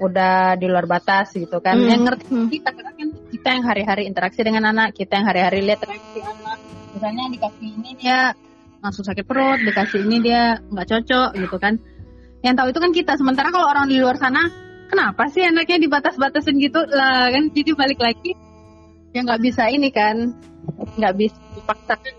udah 0.00 0.56
di 0.56 0.66
luar 0.66 0.88
batas 0.88 1.36
gitu 1.36 1.60
kan. 1.60 1.76
Hmm. 1.76 1.88
Yang 1.88 2.02
ngerti 2.08 2.24
hmm. 2.32 2.48
kita 2.48 2.70
kan 2.72 3.08
kita 3.30 3.48
yang 3.52 3.64
hari-hari 3.64 4.02
interaksi 4.08 4.40
dengan 4.40 4.64
anak, 4.72 4.96
kita 4.96 5.20
yang 5.20 5.26
hari-hari 5.28 5.60
lihat 5.60 5.80
reaksi 5.84 6.20
anak. 6.24 6.58
Misalnya 6.96 7.24
dikasih 7.30 7.68
ini 7.68 7.90
dia 8.00 8.18
langsung 8.80 9.04
sakit 9.04 9.24
perut, 9.28 9.60
dikasih 9.60 10.00
ini 10.08 10.16
dia 10.24 10.58
nggak 10.58 10.88
cocok 10.88 11.30
gitu 11.36 11.56
kan. 11.60 11.76
Yang 12.40 12.54
tahu 12.56 12.68
itu 12.72 12.80
kan 12.80 12.92
kita. 12.96 13.12
Sementara 13.20 13.48
kalau 13.52 13.68
orang 13.68 13.86
di 13.86 14.00
luar 14.00 14.16
sana, 14.16 14.48
kenapa 14.88 15.28
sih 15.28 15.44
anaknya 15.44 15.76
dibatas-batasin 15.84 16.56
gitu 16.56 16.80
lah 16.88 17.28
kan? 17.28 17.52
Jadi 17.52 17.70
balik 17.76 18.00
lagi 18.00 18.32
ya 19.12 19.20
nggak 19.20 19.42
bisa 19.44 19.68
ini 19.68 19.92
kan, 19.92 20.32
nggak 20.96 21.14
bisa 21.14 21.36
dipaksakan 21.60 22.14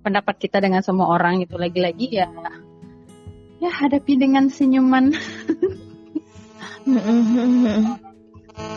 pendapat 0.00 0.34
kita 0.40 0.58
dengan 0.64 0.80
semua 0.80 1.12
orang 1.12 1.44
itu 1.44 1.60
lagi-lagi 1.60 2.08
ya 2.08 2.28
ya 3.60 3.68
hadapi 3.68 4.16
dengan 4.16 4.48
senyuman 4.48 5.12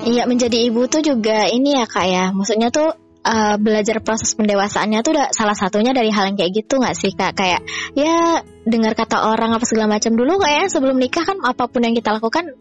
Iya 0.04 0.24
menjadi 0.28 0.58
ibu 0.68 0.88
tuh 0.88 1.04
juga 1.04 1.48
ini 1.48 1.76
ya 1.80 1.86
kak 1.88 2.08
ya, 2.08 2.26
maksudnya 2.32 2.72
tuh 2.72 2.92
uh, 3.24 3.56
belajar 3.60 4.04
proses 4.04 4.36
pendewasaannya 4.36 5.00
tuh 5.04 5.12
udah 5.16 5.28
salah 5.32 5.56
satunya 5.56 5.96
dari 5.96 6.12
hal 6.12 6.32
yang 6.32 6.38
kayak 6.38 6.52
gitu 6.64 6.80
nggak 6.80 6.96
sih 6.96 7.12
kak? 7.16 7.36
Kayak 7.36 7.64
ya 7.96 8.44
dengar 8.68 8.94
kata 8.96 9.28
orang 9.32 9.56
apa 9.56 9.66
segala 9.68 10.00
macam 10.00 10.16
dulu 10.16 10.40
kayak 10.40 10.72
sebelum 10.72 11.00
nikah 11.00 11.24
kan 11.24 11.40
apa 11.44 11.68
pun 11.68 11.84
yang 11.84 11.96
kita 11.96 12.16
lakukan 12.16 12.52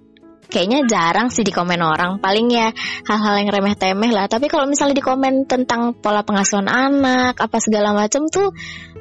kayaknya 0.52 0.85
jarang 0.85 1.28
sih 1.33 1.42
di 1.42 1.50
komen 1.50 1.81
orang. 1.83 2.18
Paling 2.22 2.46
ya 2.52 2.70
hal-hal 3.09 3.35
yang 3.42 3.50
remeh-temeh 3.50 4.11
lah. 4.12 4.26
Tapi 4.28 4.46
kalau 4.46 4.68
misalnya 4.68 4.98
di 4.98 5.05
komen 5.05 5.48
tentang 5.48 5.96
pola 5.96 6.22
pengasuhan 6.22 6.68
anak, 6.68 7.40
apa 7.40 7.57
segala 7.59 7.96
macam 7.96 8.28
tuh 8.28 8.55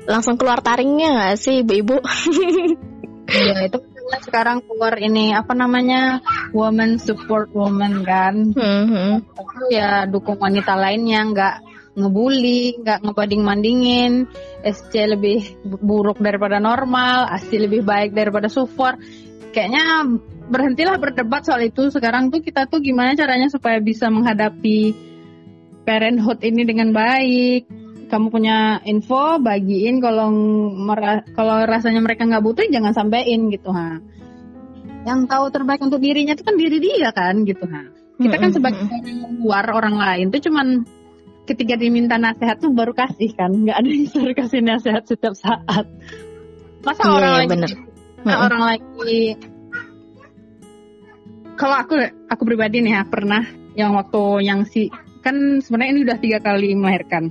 langsung 0.09 0.39
keluar 0.39 0.63
taringnya 0.63 1.09
nggak 1.13 1.35
sih 1.37 1.61
ibu-ibu? 1.61 2.01
Iya 3.31 3.71
itu 3.71 3.79
sekarang 4.19 4.59
keluar 4.67 4.99
ini 4.99 5.31
apa 5.31 5.55
namanya 5.55 6.19
woman 6.51 6.99
support 6.99 7.47
woman 7.55 8.03
kan. 8.03 8.51
Hmm, 8.51 9.23
Itu 9.23 9.63
ya 9.71 10.03
dukung 10.09 10.35
wanita 10.41 10.75
lainnya 10.75 11.23
nggak 11.31 11.55
ngebully, 11.95 12.79
nggak 12.83 13.03
ngebanding 13.03 13.43
mandingin, 13.43 14.13
SC 14.63 15.11
lebih 15.11 15.59
bu- 15.63 15.81
buruk 15.83 16.17
daripada 16.19 16.59
normal, 16.59 17.27
ASI 17.27 17.67
lebih 17.67 17.83
baik 17.83 18.15
daripada 18.15 18.47
support. 18.47 18.95
Kayaknya 19.51 20.07
berhentilah 20.47 20.95
berdebat 20.95 21.43
soal 21.43 21.67
itu. 21.67 21.91
Sekarang 21.91 22.31
tuh 22.31 22.39
kita 22.39 22.67
tuh 22.71 22.79
gimana 22.79 23.15
caranya 23.15 23.51
supaya 23.51 23.83
bisa 23.83 24.07
menghadapi 24.07 24.95
parenthood 25.83 26.39
ini 26.47 26.63
dengan 26.63 26.95
baik. 26.95 27.67
Kamu 28.11 28.27
punya 28.27 28.83
info, 28.83 29.39
bagiin. 29.39 30.03
Kalau 30.03 30.27
kalau 31.31 31.55
rasanya 31.63 32.03
mereka 32.03 32.27
nggak 32.27 32.43
butuh, 32.43 32.67
jangan 32.67 32.91
sampein 32.91 33.47
gitu 33.47 33.71
ha. 33.71 34.03
Yang 35.07 35.31
tahu 35.31 35.45
terbaik 35.47 35.79
untuk 35.79 36.03
dirinya 36.03 36.35
itu 36.35 36.43
kan 36.43 36.59
diri 36.59 36.77
dia 36.83 37.15
kan 37.15 37.47
gitu 37.47 37.63
ha. 37.71 37.87
Kita 38.19 38.35
kan 38.35 38.51
sebagai 38.51 38.85
orang 38.85 39.15
luar 39.39 39.65
orang 39.71 39.95
lain 39.95 40.25
tuh 40.29 40.43
cuman 40.45 40.83
ketika 41.47 41.73
diminta 41.79 42.21
nasihat 42.21 42.61
tuh 42.61 42.69
baru 42.69 42.93
kasih 42.93 43.33
kan, 43.33 43.49
nggak 43.49 43.79
ada 43.79 43.89
yang 43.89 44.05
suruh 44.11 44.35
kasih 44.35 44.61
nasihat 44.61 45.03
setiap 45.07 45.33
saat. 45.33 45.87
Masa 46.85 47.01
Iya, 47.01 47.11
orang 47.15 47.31
iya, 47.31 47.39
lagi 47.39 47.49
bener. 47.49 47.71
Nah, 48.21 48.35
Mm-mm. 48.37 48.45
orang 48.45 48.61
lagi 48.61 49.19
kalau 51.57 51.75
aku 51.77 51.93
aku 52.29 52.41
pribadi 52.45 52.81
nih 52.81 52.93
ya 52.97 53.03
pernah 53.05 53.43
yang 53.73 53.93
waktu 53.97 54.21
yang 54.45 54.65
si 54.65 54.89
kan 55.21 55.61
sebenarnya 55.61 55.91
ini 55.93 56.01
udah 56.05 56.17
tiga 56.21 56.39
kali 56.41 56.73
melahirkan. 56.73 57.29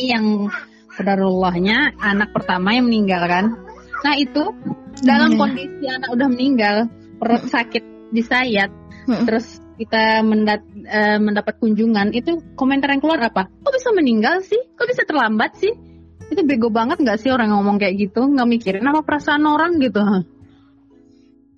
Yang 0.00 0.50
kedarullahnya 0.94 1.94
anak 1.98 2.34
pertama 2.34 2.74
yang 2.74 2.86
meninggal 2.90 3.22
kan 3.26 3.44
nah 4.02 4.14
itu 4.18 4.42
dalam 5.02 5.34
Iya. 5.34 5.38
kondisi 5.38 5.84
anak 5.90 6.08
udah 6.14 6.28
meninggal 6.30 6.76
perut 7.18 7.44
sakit 7.46 7.82
disayat 8.14 8.70
Mm-mm. 9.10 9.26
terus 9.26 9.58
kita 9.74 10.22
mendat- 10.22 10.70
eh, 10.86 11.18
mendapat 11.18 11.58
kunjungan. 11.58 12.14
Itu 12.14 12.38
komentar 12.54 12.94
yang 12.94 13.02
keluar 13.02 13.18
apa? 13.26 13.50
Kok 13.50 13.74
bisa 13.74 13.90
meninggal 13.90 14.38
sih? 14.38 14.62
Kok 14.78 14.86
bisa 14.86 15.02
terlambat 15.02 15.58
sih? 15.58 15.74
Itu 16.30 16.46
bego 16.46 16.70
banget 16.70 17.02
nggak 17.02 17.18
sih 17.18 17.34
orang 17.34 17.50
ngomong 17.50 17.82
kayak 17.82 17.98
gitu? 17.98 18.22
Nggak 18.22 18.48
mikirin 18.54 18.86
apa 18.86 19.02
perasaan 19.02 19.42
orang 19.42 19.82
gitu. 19.82 19.98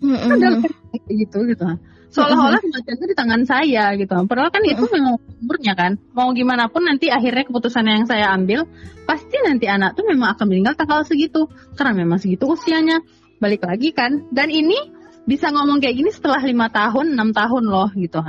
Padahal 0.00 0.64
kan 0.64 0.72
kayak 0.96 1.16
gitu 1.28 1.38
gitu 1.44 1.64
seolah-olah 2.10 2.60
kematian 2.62 2.96
di 3.06 3.16
tangan 3.16 3.42
saya 3.44 3.92
gitu. 3.98 4.14
Padahal 4.26 4.50
kan 4.50 4.62
itu 4.64 4.84
memang 4.90 5.18
umurnya 5.42 5.74
kan. 5.76 5.92
Mau 6.14 6.32
gimana 6.32 6.70
pun 6.70 6.86
nanti 6.86 7.10
akhirnya 7.12 7.46
keputusan 7.46 7.84
yang 7.86 8.06
saya 8.08 8.32
ambil 8.32 8.64
pasti 9.06 9.36
nanti 9.44 9.70
anak 9.70 9.94
tuh 9.94 10.06
memang 10.06 10.34
akan 10.34 10.46
meninggal 10.50 10.74
tanggal 10.74 11.04
segitu. 11.04 11.46
Karena 11.74 11.92
memang 12.06 12.18
segitu 12.18 12.50
usianya. 12.50 13.02
Balik 13.36 13.68
lagi 13.68 13.92
kan. 13.92 14.26
Dan 14.32 14.48
ini 14.48 14.76
bisa 15.26 15.50
ngomong 15.50 15.82
kayak 15.82 15.96
gini 15.98 16.10
setelah 16.14 16.40
lima 16.40 16.70
tahun 16.70 17.18
enam 17.18 17.30
tahun 17.34 17.64
loh 17.66 17.90
gitu. 17.94 18.22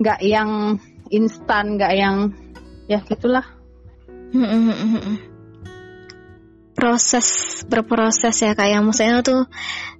Nggak 0.00 0.20
yang 0.24 0.80
instan 1.10 1.76
nggak 1.76 1.92
yang 1.98 2.16
ya 2.88 3.02
gitulah. 3.04 3.44
Proses 6.80 7.60
berproses 7.68 8.32
ya 8.40 8.56
kayak 8.56 8.80
maksudnya 8.80 9.20
tuh 9.20 9.44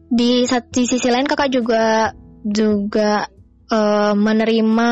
di 0.09 0.49
sat- 0.49 0.73
di 0.73 0.89
sisi 0.89 1.13
lain 1.13 1.29
kakak 1.29 1.53
juga 1.53 2.17
juga 2.41 3.29
eh, 3.69 4.15
menerima 4.17 4.91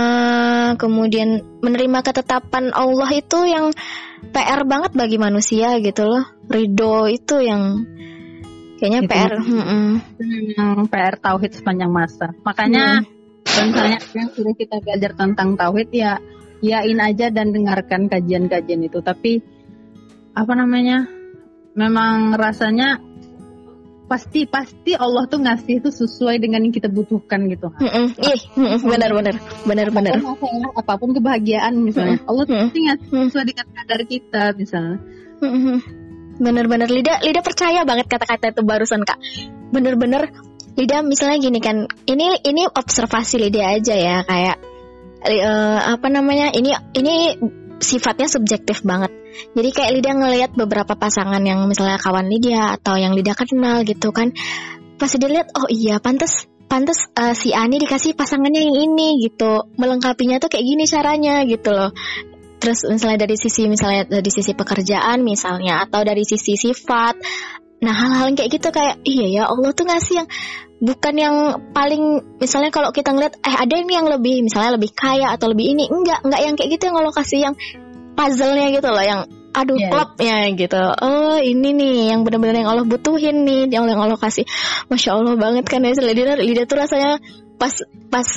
kemudian 0.77 1.41
menerima 1.65 1.99
ketetapan 2.05 2.77
Allah 2.77 3.09
itu 3.17 3.49
yang 3.49 3.73
PR 4.37 4.63
banget 4.69 4.93
bagi 4.93 5.17
manusia 5.17 5.81
gitu 5.81 6.05
loh. 6.05 6.25
Ridho 6.51 7.09
itu 7.09 7.41
yang 7.41 7.89
kayaknya 8.77 9.01
Itu. 9.07 9.11
PR 9.11 9.33
memang 10.21 10.87
PR 10.93 11.17
tauhid 11.17 11.53
sepanjang 11.57 11.91
masa. 11.91 12.37
Makanya 12.45 13.01
misalnya 13.49 13.99
yang 14.13 14.29
suruh 14.37 14.55
kita 14.55 14.77
belajar 14.85 15.17
tentang 15.17 15.57
tauhid 15.57 15.89
ya 15.91 16.21
yain 16.59 16.99
aja 16.99 17.31
dan 17.31 17.55
dengarkan 17.55 18.11
kajian-kajian 18.11 18.83
itu. 18.85 18.99
Tapi 19.01 19.41
apa 20.35 20.53
namanya 20.55 21.18
memang 21.79 22.35
rasanya 22.35 22.99
pasti 24.09 24.49
pasti 24.49 24.97
Allah 24.97 25.29
tuh 25.29 25.45
ngasih 25.45 25.85
itu 25.85 25.93
sesuai 25.93 26.41
dengan 26.41 26.65
yang 26.65 26.73
kita 26.73 26.89
butuhkan 26.89 27.45
gitu 27.53 27.69
Mm-mm. 27.77 28.17
Ih, 28.17 28.41
mm-mm. 28.57 28.81
benar 28.89 29.13
benar 29.13 29.37
benar 29.69 29.89
benar 29.93 30.17
apa 30.17 30.33
pun 30.33 30.49
masalah 30.59 30.81
apa 30.81 30.93
pun 30.97 31.11
kebahagiaan 31.13 31.77
misalnya 31.79 32.19
Allah 32.25 32.43
tuh 32.49 32.57
Mm. 32.57 32.63
pasti 32.67 32.79
ngasih 32.89 33.09
sesuai 33.29 33.45
dengan 33.53 33.67
kadar 33.77 34.01
kita 34.09 34.43
misalnya. 34.57 34.99
Bener-bener 36.39 36.87
Lida, 36.87 37.19
Lida 37.19 37.43
percaya 37.43 37.83
banget 37.83 38.07
kata-kata 38.07 38.55
itu 38.55 38.63
barusan 38.63 39.03
kak. 39.03 39.19
Bener-bener 39.75 40.31
Lida 40.79 41.03
misalnya 41.03 41.43
gini 41.43 41.59
kan, 41.59 41.91
ini 42.07 42.39
ini 42.47 42.63
observasi 42.63 43.43
Lida 43.43 43.75
aja 43.75 43.95
ya 43.99 44.17
kayak 44.23 44.57
eh, 45.27 45.79
apa 45.99 46.07
namanya 46.07 46.55
ini 46.55 46.71
ini 46.95 47.35
sifatnya 47.83 48.31
subjektif 48.31 48.87
banget. 48.87 49.11
Jadi 49.57 49.69
kayak 49.75 49.91
Lida 49.95 50.13
ngelihat 50.15 50.51
beberapa 50.55 50.95
pasangan 50.95 51.41
yang 51.43 51.65
misalnya 51.67 51.99
kawan 51.99 52.27
Lydia 52.27 52.77
atau 52.79 52.99
yang 52.99 53.15
Lida 53.15 53.35
kenal 53.35 53.83
gitu 53.87 54.11
kan, 54.11 54.35
pasti 54.99 55.17
dia 55.19 55.31
lihat 55.31 55.55
oh 55.55 55.71
iya 55.71 56.03
pantas 56.03 56.49
pantas 56.69 57.09
eh, 57.17 57.33
si 57.33 57.57
Ani 57.57 57.81
dikasih 57.81 58.13
pasangannya 58.13 58.61
yang 58.61 58.77
ini 58.93 59.25
gitu, 59.25 59.67
melengkapinya 59.81 60.37
tuh 60.39 60.53
kayak 60.53 60.67
gini 60.69 60.85
caranya 60.85 61.43
gitu 61.49 61.73
loh. 61.73 61.91
Terus 62.59 62.85
misalnya 62.91 63.25
dari 63.25 63.39
sisi 63.39 63.71
misalnya 63.71 64.05
dari 64.05 64.31
sisi 64.31 64.53
pekerjaan 64.53 65.25
misalnya 65.25 65.87
atau 65.89 66.05
dari 66.05 66.27
sisi 66.27 66.59
sifat. 66.59 67.17
Nah 67.79 67.95
hal-hal 67.95 68.35
kayak 68.35 68.51
gitu 68.51 68.69
kayak 68.75 69.01
iya 69.07 69.27
ya 69.31 69.43
Allah 69.47 69.71
tuh 69.71 69.87
ngasih 69.87 70.15
yang 70.23 70.29
bukan 70.79 71.15
yang 71.15 71.37
paling 71.75 72.23
misalnya 72.39 72.71
kalau 72.75 72.91
kita 72.91 73.15
ngeliat 73.15 73.35
eh 73.43 73.57
ada 73.59 73.75
ini 73.79 73.93
yang 73.95 74.07
lebih 74.11 74.43
misalnya 74.43 74.75
lebih 74.75 74.91
kaya 74.91 75.31
atau 75.39 75.49
lebih 75.55 75.71
ini. 75.71 75.87
Enggak 75.87 76.27
enggak 76.27 76.41
yang 76.43 76.55
kayak 76.59 76.71
gitu 76.75 76.85
yang 76.91 76.97
Allah 76.99 77.15
kasih 77.15 77.39
yang 77.51 77.55
puzzle-nya 78.19 78.75
gitu 78.75 78.91
loh 78.91 79.05
yang 79.07 79.23
aduh 79.55 79.79
klopnya 79.91 80.51
gitu. 80.59 80.83
Oh 80.99 81.39
ini 81.39 81.71
nih 81.71 81.95
yang 82.15 82.27
benar-benar 82.27 82.67
yang 82.67 82.71
Allah 82.75 82.87
butuhin 82.87 83.47
nih 83.47 83.71
yang 83.71 83.87
yang 83.87 84.03
Allah 84.03 84.19
kasih. 84.19 84.43
Masya 84.91 85.15
Allah 85.15 85.39
banget 85.39 85.71
kan 85.71 85.87
ya 85.87 85.95
lidah 85.95 86.43
lidah 86.43 86.65
tuh 86.67 86.83
rasanya 86.83 87.23
pas 87.63 87.73
pas 88.11 88.29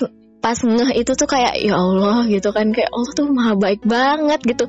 pas 0.41 0.57
ngeh 0.57 0.97
itu 0.97 1.11
tuh 1.13 1.27
kayak 1.29 1.61
ya 1.61 1.77
Allah 1.77 2.25
gitu 2.29 2.49
kan 2.53 2.69
kayak 2.73 2.89
Allah 2.93 3.11
tuh 3.13 3.25
maha 3.33 3.53
baik 3.57 3.81
banget 3.81 4.39
gitu. 4.45 4.65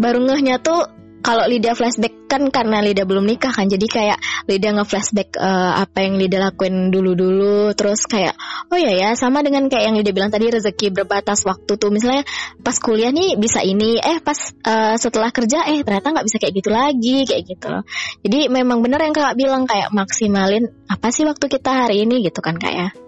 Baru 0.00 0.24
ngehnya 0.24 0.60
tuh 0.60 0.88
kalau 1.22 1.46
Lida 1.46 1.78
flashback 1.78 2.26
kan 2.26 2.50
karena 2.50 2.82
Lida 2.82 3.06
belum 3.06 3.22
nikah 3.22 3.54
kan 3.54 3.70
jadi 3.70 3.86
kayak 3.86 4.18
Lida 4.50 4.74
nge-flashback 4.74 5.38
eh, 5.38 5.72
apa 5.86 5.98
yang 6.02 6.18
Lida 6.18 6.42
lakuin 6.42 6.90
dulu-dulu 6.90 7.70
terus 7.78 8.04
kayak 8.10 8.34
oh 8.68 8.78
ya 8.78 8.90
ya 8.90 9.10
sama 9.14 9.40
dengan 9.46 9.70
kayak 9.70 9.88
yang 9.88 9.96
Lida 9.96 10.10
bilang 10.10 10.34
tadi 10.34 10.50
rezeki 10.50 10.90
berbatas 10.90 11.46
waktu 11.46 11.78
tuh. 11.78 11.94
Misalnya 11.94 12.26
pas 12.60 12.74
kuliah 12.82 13.14
nih 13.14 13.38
bisa 13.38 13.62
ini 13.62 14.02
eh 14.02 14.18
pas 14.18 14.36
eh, 14.50 14.96
setelah 14.98 15.30
kerja 15.30 15.70
eh 15.70 15.86
ternyata 15.86 16.10
nggak 16.10 16.26
bisa 16.26 16.36
kayak 16.42 16.54
gitu 16.58 16.70
lagi 16.74 17.16
kayak 17.24 17.42
gitu. 17.46 17.66
Loh 17.70 17.84
jadi 18.26 18.50
memang 18.50 18.82
bener 18.82 19.00
yang 19.00 19.14
kakak 19.14 19.38
bilang 19.38 19.64
kayak 19.70 19.94
maksimalin 19.94 20.68
apa 20.90 21.08
sih 21.14 21.22
waktu 21.22 21.46
kita 21.46 21.86
hari 21.86 22.02
ini 22.02 22.26
gitu 22.26 22.42
kan 22.42 22.58
kayak 22.58 22.98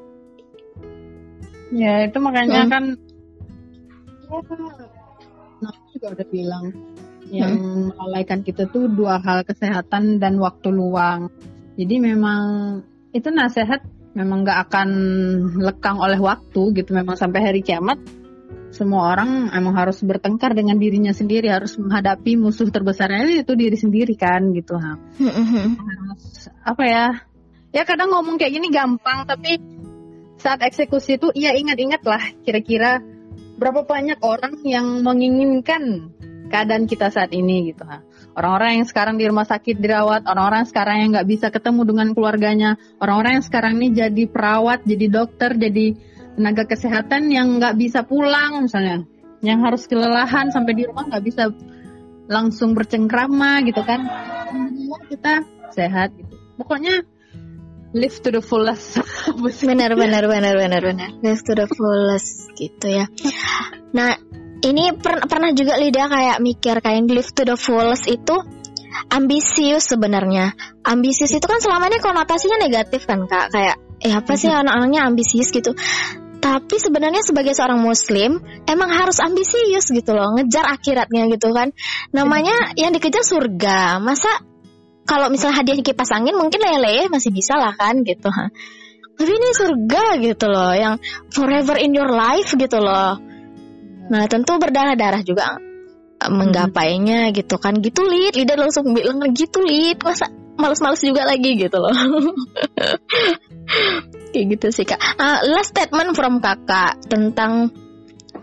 Ya? 1.74 2.06
Itu 2.06 2.22
makanya 2.22 2.70
Hmm. 2.70 2.70
kan 2.70 2.84
ya, 4.30 4.38
Nabi 5.58 5.80
juga 5.90 6.06
udah 6.14 6.26
bilang 6.30 6.64
yang 7.34 7.54
melalaikan 7.90 8.46
kita 8.46 8.70
tuh 8.70 8.86
dua 8.86 9.18
hal 9.18 9.42
kesehatan 9.42 10.22
dan 10.22 10.38
waktu 10.38 10.70
luang. 10.70 11.34
Jadi 11.74 11.98
memang 11.98 12.42
itu 13.10 13.28
nasihat 13.34 13.82
memang 14.14 14.46
nggak 14.46 14.58
akan 14.70 14.88
lekang 15.58 15.98
oleh 15.98 16.18
waktu 16.22 16.62
gitu. 16.78 16.94
Memang 16.94 17.18
sampai 17.18 17.40
hari 17.42 17.60
kiamat 17.66 17.98
semua 18.74 19.14
orang 19.14 19.54
emang 19.54 19.74
harus 19.78 20.02
bertengkar 20.02 20.50
dengan 20.54 20.74
dirinya 20.78 21.14
sendiri, 21.14 21.46
harus 21.46 21.78
menghadapi 21.78 22.34
musuh 22.34 22.66
terbesarnya 22.70 23.46
itu 23.46 23.54
diri 23.54 23.78
sendiri 23.78 24.18
kan 24.18 24.50
gitu. 24.50 24.74
Ha. 24.74 24.98
Harus 25.78 26.50
apa 26.66 26.82
ya? 26.82 27.06
Ya 27.70 27.82
kadang 27.86 28.10
ngomong 28.10 28.38
kayak 28.38 28.54
gini 28.54 28.70
gampang 28.70 29.26
tapi 29.26 29.58
saat 30.38 30.62
eksekusi 30.62 31.18
itu 31.18 31.30
ya 31.34 31.54
ingat-ingat 31.54 32.02
lah 32.06 32.22
kira-kira 32.42 33.02
berapa 33.58 33.86
banyak 33.86 34.18
orang 34.22 34.60
yang 34.66 35.06
menginginkan 35.06 36.10
keadaan 36.48 36.84
kita 36.84 37.08
saat 37.08 37.32
ini 37.32 37.72
gitu 37.72 37.84
ha. 37.84 38.04
Orang-orang 38.34 38.82
yang 38.82 38.86
sekarang 38.90 39.14
di 39.14 39.24
rumah 39.30 39.46
sakit 39.46 39.78
dirawat, 39.78 40.26
orang-orang 40.26 40.66
sekarang 40.66 40.96
yang 41.06 41.08
nggak 41.14 41.28
bisa 41.30 41.46
ketemu 41.54 41.86
dengan 41.86 42.08
keluarganya, 42.18 42.70
orang-orang 42.98 43.38
yang 43.38 43.46
sekarang 43.46 43.72
ini 43.78 43.88
jadi 43.94 44.24
perawat, 44.26 44.82
jadi 44.82 45.06
dokter, 45.06 45.54
jadi 45.54 45.94
tenaga 46.34 46.66
kesehatan 46.66 47.30
yang 47.30 47.62
nggak 47.62 47.78
bisa 47.78 48.02
pulang 48.02 48.66
misalnya, 48.66 49.06
yang 49.38 49.62
harus 49.62 49.86
kelelahan 49.86 50.50
sampai 50.50 50.74
di 50.74 50.82
rumah 50.82 51.06
nggak 51.06 51.24
bisa 51.24 51.54
langsung 52.26 52.74
bercengkrama 52.74 53.62
gitu 53.70 53.86
kan. 53.86 54.02
Kita 55.06 55.46
sehat 55.70 56.10
gitu. 56.18 56.34
Pokoknya 56.58 57.06
live 57.94 58.18
to 58.18 58.34
the 58.34 58.42
fullest. 58.42 58.98
benar 59.42 59.94
benar 59.94 60.26
benar 60.26 60.54
benar 60.58 60.82
benar. 60.82 61.10
Live 61.22 61.42
to 61.46 61.54
the 61.54 61.70
fullest 61.70 62.50
gitu 62.58 62.86
ya. 62.90 63.06
Nah, 63.94 64.18
ini 64.64 64.96
per 64.96 65.28
pernah 65.28 65.52
juga 65.52 65.76
Lida 65.76 66.08
kayak 66.08 66.40
mikir 66.40 66.80
kayak 66.80 67.04
live 67.06 67.30
to 67.36 67.44
the 67.44 67.56
fullest 67.60 68.08
itu 68.08 68.40
ambisius 69.12 69.92
sebenarnya. 69.92 70.56
Ambisius 70.82 71.36
itu 71.36 71.44
kan 71.44 71.60
selama 71.60 71.92
ini 71.92 72.00
konotasinya 72.00 72.56
negatif 72.56 73.04
kan 73.04 73.28
Kak, 73.28 73.52
kayak 73.52 73.76
eh 74.00 74.12
apa 74.12 74.32
sih 74.34 74.48
anak-anaknya 74.48 75.04
ambisius 75.04 75.52
gitu. 75.52 75.76
Tapi 76.40 76.76
sebenarnya 76.76 77.24
sebagai 77.24 77.56
seorang 77.56 77.80
muslim 77.80 78.36
emang 78.68 78.90
harus 78.92 79.16
ambisius 79.20 79.88
gitu 79.88 80.12
loh, 80.12 80.36
ngejar 80.36 80.68
akhiratnya 80.68 81.28
gitu 81.32 81.52
kan. 81.52 81.72
Namanya 82.12 82.76
yang 82.76 82.92
dikejar 82.92 83.24
surga. 83.24 83.96
Masa 84.00 84.28
kalau 85.04 85.28
misalnya 85.28 85.60
hadiahnya 85.60 85.84
kipas 85.84 86.12
angin 86.12 86.36
mungkin 86.36 86.60
lele 86.64 87.12
masih 87.12 87.32
bisa 87.32 87.56
lah 87.60 87.76
kan 87.76 88.00
gitu 88.04 88.28
tapi 89.14 89.30
ini 89.30 89.48
surga 89.54 90.04
gitu 90.18 90.46
loh 90.50 90.72
yang 90.74 90.98
forever 91.30 91.78
in 91.78 91.94
your 91.94 92.10
life 92.10 92.50
gitu 92.50 92.82
loh 92.82 93.20
nah 94.10 94.28
tentu 94.28 94.60
berdarah-darah 94.60 95.22
juga 95.24 95.56
eh, 96.20 96.32
menggapainya 96.32 97.32
gitu 97.32 97.56
kan. 97.60 97.80
Gitu 97.80 98.04
lid. 98.04 98.36
Lidah 98.36 98.56
langsung 98.58 98.92
bilang 98.92 99.20
gitu 99.32 99.64
lid. 99.64 100.00
Masa 100.00 100.28
males-males 100.54 101.02
juga 101.02 101.26
lagi 101.26 101.58
gitu 101.58 101.78
loh. 101.78 101.92
Kayak 104.34 104.46
gitu 104.58 104.66
sih 104.74 104.86
kak. 104.86 104.98
Uh, 105.18 105.38
last 105.54 105.74
statement 105.74 106.18
from 106.18 106.42
kakak 106.42 106.98
tentang 107.06 107.70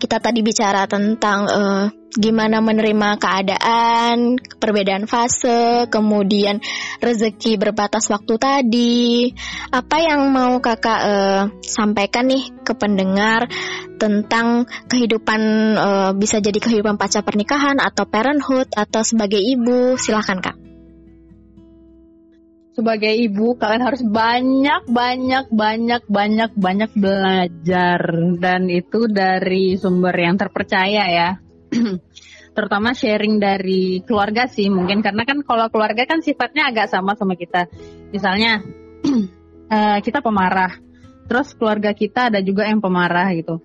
kita 0.01 0.17
tadi 0.17 0.41
bicara 0.41 0.89
tentang 0.89 1.45
uh, 1.45 1.85
gimana 2.17 2.57
menerima 2.57 3.21
keadaan, 3.21 4.41
perbedaan 4.57 5.05
fase, 5.05 5.85
kemudian 5.93 6.57
rezeki 6.97 7.61
berbatas 7.61 8.09
waktu 8.09 8.33
tadi. 8.41 9.29
Apa 9.69 10.01
yang 10.01 10.33
mau 10.33 10.57
kakak 10.57 11.01
uh, 11.05 11.43
sampaikan 11.61 12.33
nih 12.33 12.49
ke 12.65 12.73
pendengar 12.73 13.45
tentang 14.01 14.65
kehidupan 14.89 15.41
uh, 15.77 16.11
bisa 16.17 16.41
jadi 16.41 16.57
kehidupan 16.57 16.97
pasca 16.97 17.21
pernikahan 17.21 17.77
atau 17.77 18.09
parenthood 18.09 18.73
atau 18.73 19.05
sebagai 19.05 19.37
ibu? 19.37 20.01
Silahkan 20.01 20.41
kak 20.41 20.70
sebagai 22.71 23.11
ibu 23.11 23.59
kalian 23.59 23.83
harus 23.83 24.03
banyak 24.03 24.87
banyak 24.87 25.45
banyak 25.51 26.03
banyak 26.07 26.51
banyak 26.55 26.91
belajar. 26.95 27.99
Dan 28.39 28.71
itu 28.71 29.11
dari 29.11 29.75
sumber 29.75 30.15
yang 30.15 30.39
terpercaya 30.39 31.03
ya. 31.07 31.29
Terutama 32.55 32.91
sharing 32.91 33.39
dari 33.39 34.03
keluarga 34.03 34.47
sih 34.47 34.67
mungkin. 34.71 35.03
Karena 35.03 35.23
kan 35.27 35.43
kalau 35.43 35.67
keluarga 35.67 36.03
kan 36.07 36.23
sifatnya 36.23 36.71
agak 36.71 36.91
sama 36.91 37.15
sama 37.15 37.35
kita. 37.35 37.67
Misalnya 38.11 38.63
uh, 39.71 39.99
kita 40.05 40.23
pemarah. 40.23 40.75
Terus 41.27 41.55
keluarga 41.55 41.95
kita 41.95 42.27
ada 42.27 42.43
juga 42.43 42.67
yang 42.67 42.83
pemarah 42.83 43.31
gitu. 43.35 43.63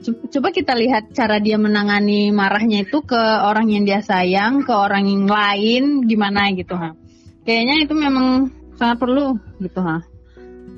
Coba 0.00 0.48
kita 0.48 0.72
lihat 0.72 1.12
cara 1.12 1.36
dia 1.44 1.60
menangani 1.60 2.32
marahnya 2.32 2.88
itu 2.88 3.04
ke 3.04 3.20
orang 3.20 3.68
yang 3.68 3.84
dia 3.84 4.00
sayang 4.00 4.64
ke 4.64 4.72
orang 4.72 5.04
yang 5.04 5.28
lain 5.28 6.08
gimana 6.08 6.48
gitu 6.56 6.72
ha 6.72 6.99
kayaknya 7.44 7.76
itu 7.88 7.94
memang 7.96 8.50
sangat 8.80 8.96
perlu 9.00 9.36
gitu 9.60 9.80
ha. 9.84 10.00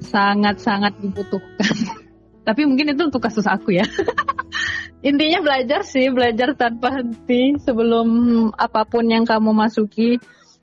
Sangat 0.03 0.59
sangat 0.59 0.99
dibutuhkan. 0.99 1.75
Tapi 2.47 2.67
mungkin 2.67 2.91
itu 2.91 3.03
untuk 3.07 3.23
kasus 3.23 3.47
aku 3.47 3.79
ya. 3.79 3.87
Intinya 5.09 5.43
belajar 5.43 5.83
sih 5.83 6.11
belajar 6.11 6.55
tanpa 6.55 6.95
henti 6.95 7.59
sebelum 7.63 8.09
apa 8.55 8.87
pun 8.87 9.07
yang 9.07 9.27
kamu 9.27 9.51
masuki. 9.51 10.19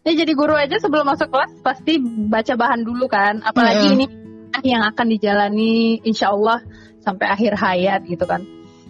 Ya 0.07 0.15
jadi 0.15 0.31
guru 0.31 0.55
aja 0.55 0.79
sebelum 0.79 1.07
masuk 1.07 1.27
kelas 1.27 1.59
pasti 1.59 1.99
baca 2.03 2.55
bahan 2.55 2.87
dulu 2.87 3.07
kan. 3.11 3.43
Apalagi 3.43 3.91
hmm. 3.91 3.95
ini 3.99 4.05
yang 4.63 4.83
akan 4.87 5.07
dijalani 5.11 5.99
insya 6.03 6.31
Allah 6.31 6.63
sampai 7.03 7.27
akhir 7.31 7.55
hayat 7.59 8.07
gitu 8.07 8.23
kan. 8.23 8.43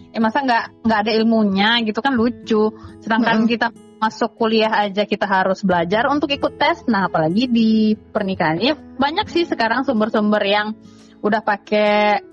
Ya 0.10 0.22
masa 0.22 0.42
nggak 0.42 0.86
nggak 0.86 1.00
ada 1.06 1.12
ilmunya 1.18 1.82
gitu 1.86 2.02
kan 2.02 2.14
lucu. 2.14 2.74
Sedangkan 3.02 3.46
hmm. 3.46 3.50
kita 3.50 3.68
masuk 4.00 4.40
kuliah 4.40 4.72
aja 4.72 5.04
kita 5.04 5.28
harus 5.28 5.60
belajar 5.62 6.08
untuk 6.08 6.32
ikut 6.32 6.56
tes. 6.56 6.88
Nah, 6.88 7.12
apalagi 7.12 7.52
di 7.52 7.94
pernikahan. 7.94 8.58
Ya, 8.64 8.74
banyak 8.76 9.28
sih 9.28 9.44
sekarang 9.44 9.84
sumber-sumber 9.84 10.40
yang 10.48 10.74
udah 11.20 11.44
pakai 11.44 12.24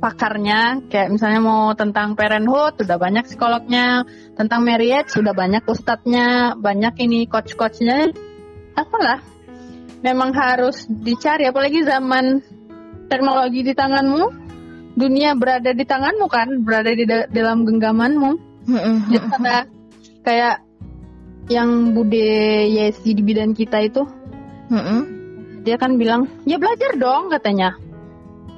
pakarnya. 0.00 0.80
Kayak 0.88 1.12
misalnya 1.12 1.40
mau 1.44 1.76
tentang 1.76 2.16
parenthood 2.16 2.80
sudah 2.80 2.96
banyak 2.96 3.28
psikolognya. 3.28 4.08
Tentang 4.32 4.64
marriage 4.64 5.12
sudah 5.12 5.36
banyak 5.36 5.62
ustadznya. 5.68 6.56
Banyak 6.56 6.96
ini 7.04 7.28
coach-coachnya. 7.28 8.10
Apalah. 8.74 9.20
Memang 10.00 10.32
harus 10.32 10.88
dicari 10.88 11.44
apalagi 11.44 11.84
zaman 11.84 12.40
teknologi 13.12 13.60
di 13.60 13.76
tanganmu. 13.76 14.42
Dunia 14.96 15.36
berada 15.36 15.76
di 15.76 15.84
tanganmu 15.84 16.26
kan 16.32 16.48
berada 16.64 16.92
di 16.96 17.04
dalam 17.08 17.68
genggamanmu. 17.68 18.30
Jadi 19.12 19.26
ada 19.36 19.68
kayak 20.24 20.63
yang 21.48 21.92
Bude 21.92 22.68
Yesi 22.68 23.12
di 23.12 23.22
bidan 23.22 23.52
kita 23.52 23.84
itu, 23.84 24.04
mm 24.70 24.80
-hmm. 24.80 25.00
dia 25.64 25.76
kan 25.76 25.96
bilang, 26.00 26.28
ya 26.48 26.56
belajar 26.56 26.96
dong 26.96 27.28
katanya. 27.28 27.76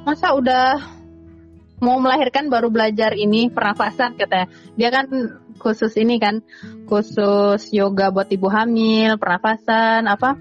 Masa 0.07 0.38
udah 0.38 0.79
mau 1.83 1.99
melahirkan 1.99 2.46
baru 2.46 2.70
belajar 2.70 3.12
ini 3.18 3.51
pernafasan 3.51 4.14
katanya. 4.14 4.46
Dia 4.79 4.88
kan 4.94 5.11
khusus 5.59 5.92
ini 5.99 6.22
kan, 6.22 6.46
khusus 6.87 7.75
yoga 7.75 8.14
buat 8.14 8.31
ibu 8.31 8.46
hamil, 8.46 9.18
pernafasan, 9.18 10.07
apa 10.07 10.38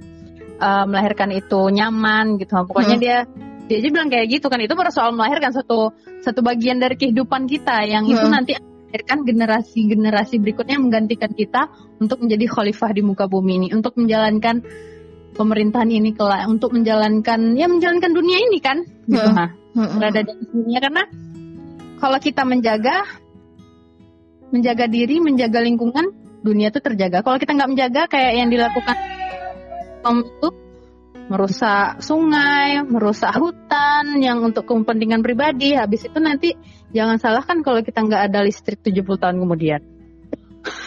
uh, 0.62 0.86
melahirkan 0.86 1.34
itu 1.34 1.74
nyaman 1.74 2.38
gitu. 2.38 2.54
Pokoknya 2.62 2.98
hmm. 2.98 3.04
dia 3.04 3.18
dia 3.66 3.82
aja 3.82 3.90
bilang 3.90 4.10
kayak 4.14 4.30
gitu 4.30 4.46
kan 4.46 4.62
itu 4.62 4.78
baru 4.78 4.94
soal 4.94 5.10
melahirkan 5.18 5.50
satu 5.50 5.90
satu 6.22 6.46
bagian 6.46 6.78
dari 6.78 7.02
kehidupan 7.02 7.50
kita 7.50 7.82
yang 7.90 8.06
hmm. 8.06 8.14
itu 8.14 8.26
nanti 8.30 8.54
melahirkan 8.96 9.28
generasi-generasi 9.28 10.40
berikutnya 10.40 10.80
menggantikan 10.80 11.28
kita 11.36 11.68
untuk 12.00 12.24
menjadi 12.24 12.48
khalifah 12.48 12.96
di 12.96 13.04
muka 13.04 13.28
bumi 13.28 13.60
ini, 13.60 13.68
untuk 13.76 14.00
menjalankan 14.00 14.64
pemerintahan 15.36 15.92
ini 15.92 16.16
kelak, 16.16 16.48
untuk 16.48 16.72
menjalankan 16.72 17.60
ya 17.60 17.68
menjalankan 17.68 18.16
dunia 18.16 18.40
ini 18.40 18.64
kan, 18.64 18.88
gitu 19.12 19.28
nah, 19.36 19.52
hmm. 19.76 20.00
berada 20.00 20.24
di 20.24 20.32
dunia 20.48 20.80
karena 20.80 21.04
kalau 22.00 22.20
kita 22.24 22.48
menjaga 22.48 23.04
menjaga 24.56 24.88
diri, 24.88 25.20
menjaga 25.20 25.60
lingkungan, 25.60 26.16
dunia 26.40 26.72
itu 26.72 26.80
terjaga. 26.80 27.20
Kalau 27.20 27.36
kita 27.36 27.52
nggak 27.52 27.70
menjaga 27.76 28.02
kayak 28.08 28.32
yang 28.40 28.48
dilakukan 28.48 28.96
itu 30.06 30.48
merusak 31.26 32.06
sungai, 32.06 32.86
merusak 32.86 33.34
hutan 33.34 34.22
yang 34.22 34.46
untuk 34.46 34.70
kepentingan 34.70 35.26
pribadi, 35.26 35.74
habis 35.74 36.06
itu 36.06 36.22
nanti 36.22 36.54
Jangan 36.96 37.20
salah 37.20 37.44
kan 37.44 37.60
kalau 37.60 37.84
kita 37.84 38.08
nggak 38.08 38.32
ada 38.32 38.40
listrik 38.40 38.80
70 38.80 39.20
tahun 39.20 39.44
kemudian. 39.44 39.84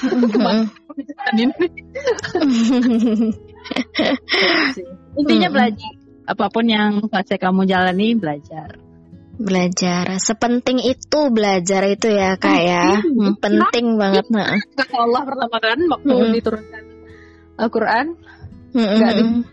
Intinya 5.20 5.52
belajar. 5.52 5.92
Apa 6.24 6.48
pun 6.48 6.64
yang 6.64 7.04
fase 7.12 7.36
kamu 7.36 7.68
jalani 7.68 8.16
belajar. 8.16 8.80
Belajar. 9.36 10.16
Sepenting 10.16 10.80
itu 10.80 11.28
belajar 11.28 11.84
itu 11.84 12.08
ya 12.08 12.40
kak 12.40 12.56
ya. 12.56 13.04
Hmm, 13.04 13.36
penting 13.36 14.00
banget. 14.00 14.24
Nah. 14.32 14.56
Allah 14.96 15.22
pertama 15.28 15.60
kan 15.60 15.76
waktu 15.76 16.08
hmm. 16.08 16.32
diturunkan 16.40 16.88
Al-Quran. 17.60 18.16
Nggak 18.72 19.12
hmm. 19.12 19.44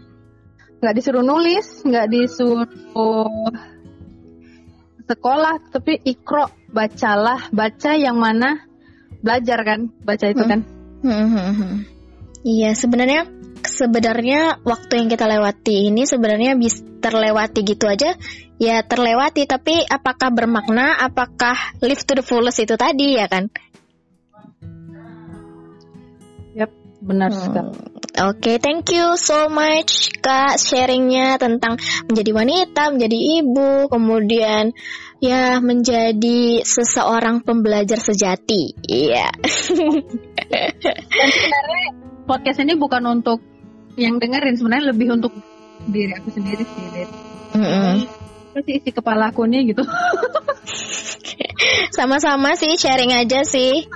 Nggak 0.86 1.02
disuruh 1.02 1.26
nulis, 1.26 1.82
nggak 1.82 2.08
disuruh 2.14 2.70
sekolah 5.06 5.62
tapi 5.74 6.02
ikro 6.02 6.50
bacalah 6.70 7.50
baca 7.54 7.92
yang 7.94 8.18
mana 8.18 8.62
belajar 9.26 9.66
kan 9.66 9.90
baca 10.06 10.26
itu 10.30 10.44
kan. 10.46 10.62
Hmm, 11.02 11.26
hmm, 11.34 11.52
hmm, 11.58 11.74
iya 12.46 12.78
sebenarnya 12.78 13.26
sebenarnya 13.66 14.62
waktu 14.62 15.02
yang 15.02 15.10
kita 15.10 15.26
lewati 15.26 15.90
ini 15.90 16.06
sebenarnya 16.06 16.54
bisa 16.54 16.86
terlewati 17.02 17.66
gitu 17.66 17.90
aja. 17.90 18.14
Ya 18.56 18.86
terlewati 18.88 19.44
tapi 19.50 19.84
apakah 19.84 20.32
bermakna 20.32 20.96
apakah 21.02 21.76
live 21.84 22.06
to 22.08 22.16
the 22.16 22.24
fullest 22.24 22.64
itu 22.64 22.80
tadi 22.80 23.20
ya 23.20 23.28
kan 23.28 23.52
Benar 27.06 27.30
hmm. 27.30 27.42
sekali. 27.46 27.74
Oke, 28.16 28.56
okay, 28.56 28.58
thank 28.64 28.90
you 28.96 29.20
so 29.20 29.52
much 29.52 30.08
Kak 30.24 30.56
sharingnya 30.56 31.36
tentang 31.36 31.76
menjadi 32.08 32.32
wanita, 32.32 32.96
menjadi 32.96 33.18
ibu, 33.44 33.92
kemudian 33.92 34.72
ya 35.20 35.60
menjadi 35.60 36.64
seseorang 36.64 37.44
pembelajar 37.44 38.00
sejati. 38.00 38.72
Iya. 38.88 39.36
Dan 41.12 41.28
sebenarnya 41.28 41.90
podcast 42.24 42.64
ini 42.64 42.74
bukan 42.80 43.04
untuk 43.04 43.44
yang 44.00 44.16
dengerin, 44.16 44.56
sebenarnya 44.56 44.96
lebih 44.96 45.08
untuk 45.12 45.36
diri 45.92 46.16
aku 46.16 46.32
sendiri 46.34 46.64
sih, 46.66 47.06
Mm 47.56 47.64
-hmm. 47.64 47.96
Itu 48.60 48.70
isi 48.80 48.92
kepala 48.92 49.32
aku 49.32 49.48
nih 49.48 49.76
gitu. 49.76 49.84
Sama-sama 51.96 52.56
sih, 52.60 52.76
sharing 52.76 53.16
aja 53.16 53.48
sih. 53.48 53.88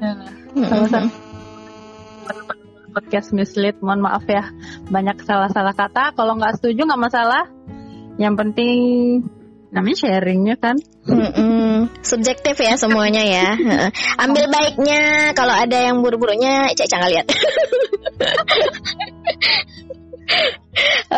Ya, 0.00 0.16
sama-sama 0.68 1.31
podcast 2.92 3.32
mislead 3.32 3.80
mohon 3.80 4.04
maaf 4.04 4.28
ya 4.28 4.52
banyak 4.92 5.24
salah-salah 5.24 5.72
kata. 5.72 6.12
Kalau 6.12 6.36
nggak 6.36 6.60
setuju 6.60 6.84
nggak 6.84 7.02
masalah. 7.02 7.48
Yang 8.20 8.34
penting 8.44 8.78
namanya 9.72 9.96
sharingnya 9.96 10.60
kan. 10.60 10.76
Mm-mm. 11.08 11.88
Subjektif 12.04 12.60
ya 12.60 12.76
semuanya 12.76 13.24
ya. 13.24 13.56
Ambil 14.24 14.46
baiknya, 14.52 15.32
kalau 15.32 15.56
ada 15.56 15.88
yang 15.90 16.04
buruk-buruknya, 16.04 16.70
cek 16.76 16.86
jangan 16.92 17.08
lihat. 17.10 17.26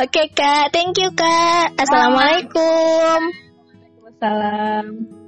Oke 0.03 0.31
kak, 0.33 0.71
thank 0.71 0.97
you 0.99 1.11
kak. 1.13 1.75
Assalamualaikum. 1.79 3.19
Wassalam. 4.07 5.24